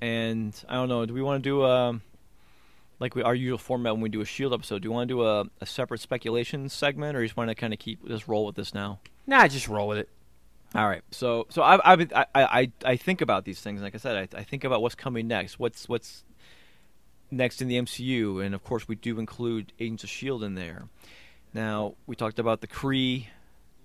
[0.00, 1.06] and I don't know.
[1.06, 1.98] Do we want to do a
[3.00, 4.82] like we our usual format when we do a Shield episode?
[4.82, 7.54] Do you want to do a, a separate speculation segment, or you just want to
[7.54, 9.00] kind of keep just roll with this now?
[9.26, 10.10] Nah, just roll with it.
[10.74, 11.02] All right.
[11.12, 13.80] So so I've, I've I, I I think about these things.
[13.80, 15.58] Like I said, I, I think about what's coming next.
[15.58, 16.23] What's what's
[17.30, 20.84] next in the MCU, and of course we do include Agents of Shield in there.
[21.52, 23.26] Now we talked about the Kree,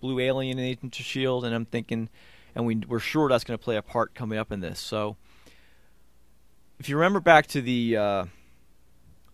[0.02, 2.10] Blue Alien, and Agents of Shield, and I'm thinking,
[2.56, 4.80] and we we're sure that's going to play a part coming up in this.
[4.80, 5.18] So
[6.80, 8.26] if you remember back to the uh,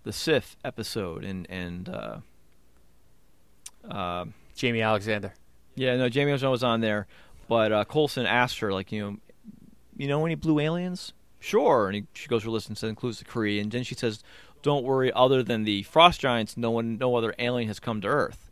[0.03, 2.18] the Sif episode, and and uh,
[3.89, 4.26] uh,
[4.56, 5.34] Jaimie Alexander.
[5.76, 7.08] yeah, no, Jaimie Alexander was on there,
[7.47, 9.18] but uh, Coulson asked her, like, you know,
[9.97, 11.14] you know any blue aliens?
[11.46, 13.84] Sure, and he, she goes through a list and says includes the Kree, and then
[13.84, 14.24] she says,
[14.64, 18.08] "Don't worry, other than the Frost Giants, no one, no other alien has come to
[18.08, 18.50] Earth."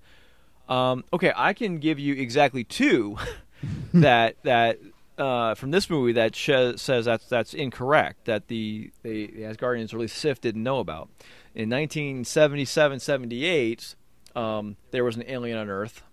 [0.70, 3.18] Um, okay, I can give you exactly two
[3.96, 4.78] that that
[5.18, 8.26] uh, from this movie that sh- says that's that's incorrect.
[8.26, 11.10] That the the, the Asgardians or at least Sif didn't know about.
[11.56, 13.96] In 1977-78,
[14.36, 16.04] um, there was an alien on Earth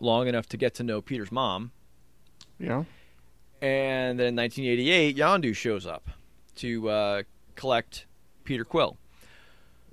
[0.00, 1.72] long enough to get to know Peter's mom.
[2.58, 2.84] Yeah.
[3.60, 6.08] And then in 1988, Yondu shows up
[6.56, 7.22] to uh,
[7.56, 8.06] collect
[8.44, 8.96] Peter Quill.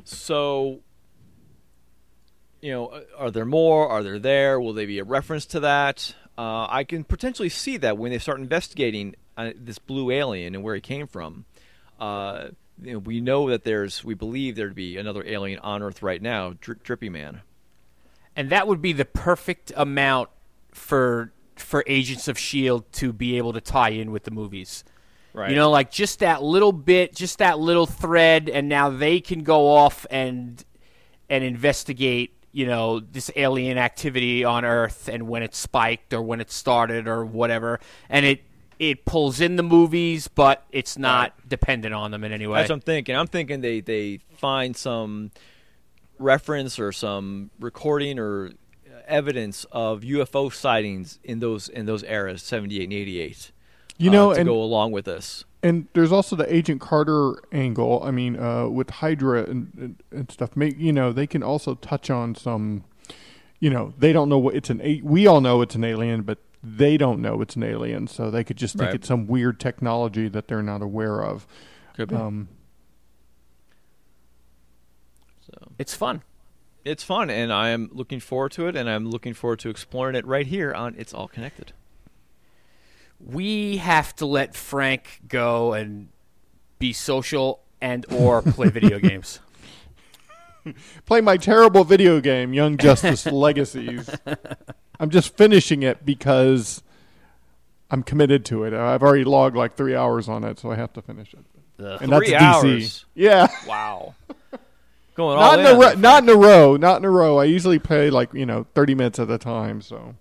[0.03, 0.81] So,
[2.61, 3.89] you know, uh, are there more?
[3.89, 4.59] Are there there?
[4.59, 6.13] Will they be a reference to that?
[6.37, 10.63] Uh, I can potentially see that when they start investigating uh, this blue alien and
[10.63, 11.45] where he came from.
[11.99, 12.49] Uh,
[12.81, 16.03] you know, we know that there's, we believe there to be another alien on Earth
[16.03, 17.41] right now, Dri- Drippy Man.
[18.35, 20.29] and that would be the perfect amount
[20.71, 24.83] for for Agents of Shield to be able to tie in with the movies.
[25.33, 25.49] Right.
[25.49, 29.43] You know, like just that little bit, just that little thread, and now they can
[29.43, 30.63] go off and
[31.29, 32.31] and investigate.
[32.53, 37.05] You know, this alien activity on Earth and when it spiked or when it started
[37.05, 38.43] or whatever, and it
[38.79, 42.59] it pulls in the movies, but it's not dependent on them in any way.
[42.59, 43.15] That's what I'm thinking.
[43.15, 45.31] I'm thinking they they find some
[46.17, 48.51] reference or some recording or
[49.07, 53.51] evidence of UFO sightings in those in those eras, 78 and 88.
[53.97, 55.45] You uh, know, to and go along with this.
[55.63, 58.01] and there's also the Agent Carter angle.
[58.03, 60.55] I mean, uh, with Hydra and, and, and stuff.
[60.55, 62.83] Make you know they can also touch on some.
[63.61, 64.81] You know, they don't know what it's an.
[64.81, 68.29] a- We all know it's an alien, but they don't know it's an alien, so
[68.29, 68.95] they could just think Right.
[68.95, 71.47] it's some weird technology that they're not aware of.
[71.95, 72.15] Could be.
[72.15, 72.49] Um,
[75.45, 76.21] so it's fun.
[76.85, 80.15] It's fun, and I am looking forward to it, and I'm looking forward to exploring
[80.15, 81.73] it right here on It's All Connected.
[83.19, 86.09] we have to let Frank go and
[86.79, 89.39] be social and or play video games.
[91.05, 94.09] play my terrible video game, Young Justice Legacies.
[94.99, 96.81] I'm just finishing it because
[97.91, 98.73] I'm committed to it.
[98.73, 101.39] I've already logged like three hours on it, so I have to finish it.
[101.77, 102.73] And Three that's DC.
[102.73, 103.05] hours?
[103.15, 104.15] Yeah, Wow.
[105.15, 107.09] Going all not in in a on ro- not in a row, not in a
[107.09, 107.37] row.
[107.37, 109.81] I usually play like you know 30 minutes at a time.
[109.81, 110.15] So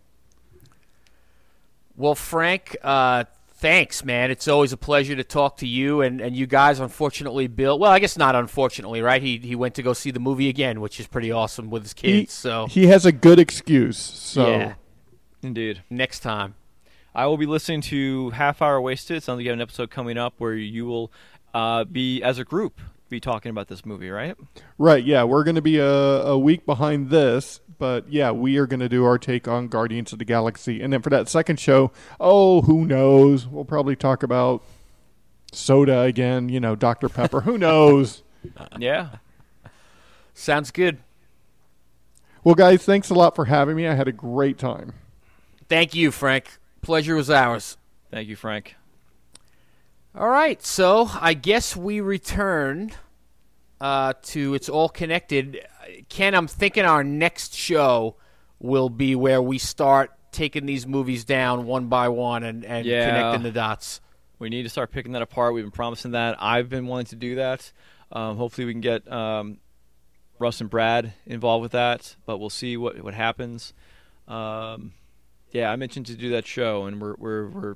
[1.96, 3.24] Well, Frank, uh,
[3.54, 4.30] thanks, man.
[4.30, 6.78] It's always a pleasure to talk to you and, and you guys.
[6.78, 7.78] Unfortunately, Bill.
[7.78, 9.20] Well, I guess not unfortunately, right?
[9.20, 11.94] He he went to go see the movie again, which is pretty awesome with his
[11.94, 12.18] kids.
[12.18, 13.98] he so he has a good excuse.
[13.98, 14.74] So yeah,
[15.42, 15.82] Indeed.
[15.90, 16.54] next time.
[17.16, 19.18] I will be listening to Half Hour Wasted.
[19.18, 21.12] It sounds like you have an episode coming up where you will
[21.54, 22.80] uh, be, as a group,
[23.14, 24.36] be talking about this movie, right?
[24.76, 28.66] right, yeah, we're going to be a, a week behind this, but yeah, we are
[28.66, 31.60] going to do our take on Guardians of the Galaxy, and then for that second
[31.60, 33.46] show, oh, who knows?
[33.46, 34.62] We'll probably talk about
[35.52, 36.48] soda again.
[36.48, 37.42] You know, Dr Pepper.
[37.42, 38.22] who knows?
[38.78, 39.08] Yeah.
[40.34, 40.98] Sounds good.
[42.42, 43.86] Well, guys, thanks a lot for having me.
[43.86, 44.92] I had a great time.
[45.68, 46.58] Thank you, Frank.
[46.82, 47.78] Pleasure was ours.
[48.10, 48.76] Thank you, Frank.
[50.16, 52.92] All right, so I guess we return
[53.84, 55.60] uh, to It's All Connected.
[56.08, 58.16] Ken, I'm thinking our next show
[58.58, 63.04] will be where we start taking these movies down one by one and, and Yeah.
[63.04, 64.00] connecting the dots.
[64.38, 65.52] We need to start picking that apart.
[65.52, 66.42] We've been promising that.
[66.42, 67.72] I've been wanting to do that.
[68.10, 69.58] Um, hopefully, we can get um,
[70.38, 73.74] Russ and Brad involved with that, but we'll see what what happens.
[74.26, 74.92] Um,
[75.50, 77.74] yeah, I mentioned to do that show, and we're we're we're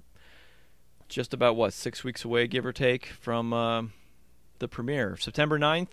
[1.08, 3.92] just about what six weeks away, give or take, from um,
[4.58, 5.90] the premiere, September 9th.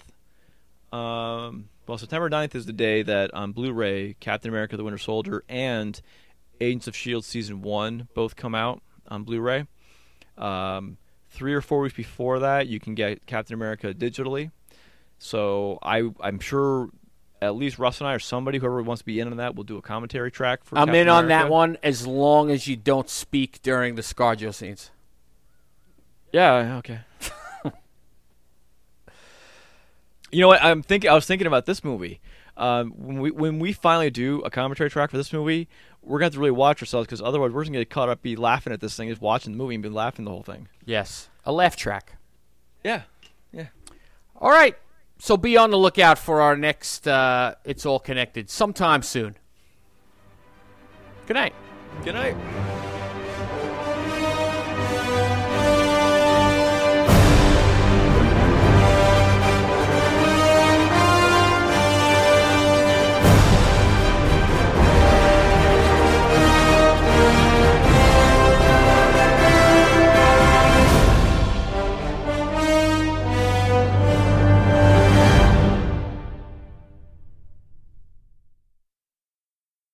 [0.91, 5.43] Um, well, September 9th is the day that on Blu-ray, Captain America: The Winter Soldier
[5.47, 5.99] and
[6.61, 9.67] Agents of Shield season one both come out on Blu-ray.
[10.37, 10.97] Um,
[11.29, 14.51] three or four weeks before that, you can get Captain America digitally.
[15.19, 16.89] So I, I'm sure
[17.41, 19.63] at least Russ and I or somebody, whoever wants to be in on that, will
[19.63, 20.77] do a commentary track for.
[20.77, 24.53] I'm Captain in on that one as long as you don't speak during the ScarJo
[24.53, 24.91] scenes.
[26.31, 26.77] Yeah.
[26.77, 26.99] Okay.
[30.31, 30.63] you know what?
[30.63, 31.09] I'm thinking.
[31.09, 32.19] I was thinking about this movie.
[32.57, 35.67] Um, when we when we finally do a commentary track for this movie,
[36.01, 38.21] we're gonna have to really watch ourselves because otherwise we're just gonna get caught up,
[38.21, 40.67] be laughing at this thing, just watching the movie and be laughing the whole thing.
[40.85, 42.17] Yes, a laugh track.
[42.83, 43.01] Yeah.
[43.51, 43.67] Yeah.
[44.37, 44.77] All right,
[45.17, 49.35] so be on the lookout for our next uh, It's All Connected sometime soon.
[51.25, 51.53] Good night.
[52.03, 52.84] Good night.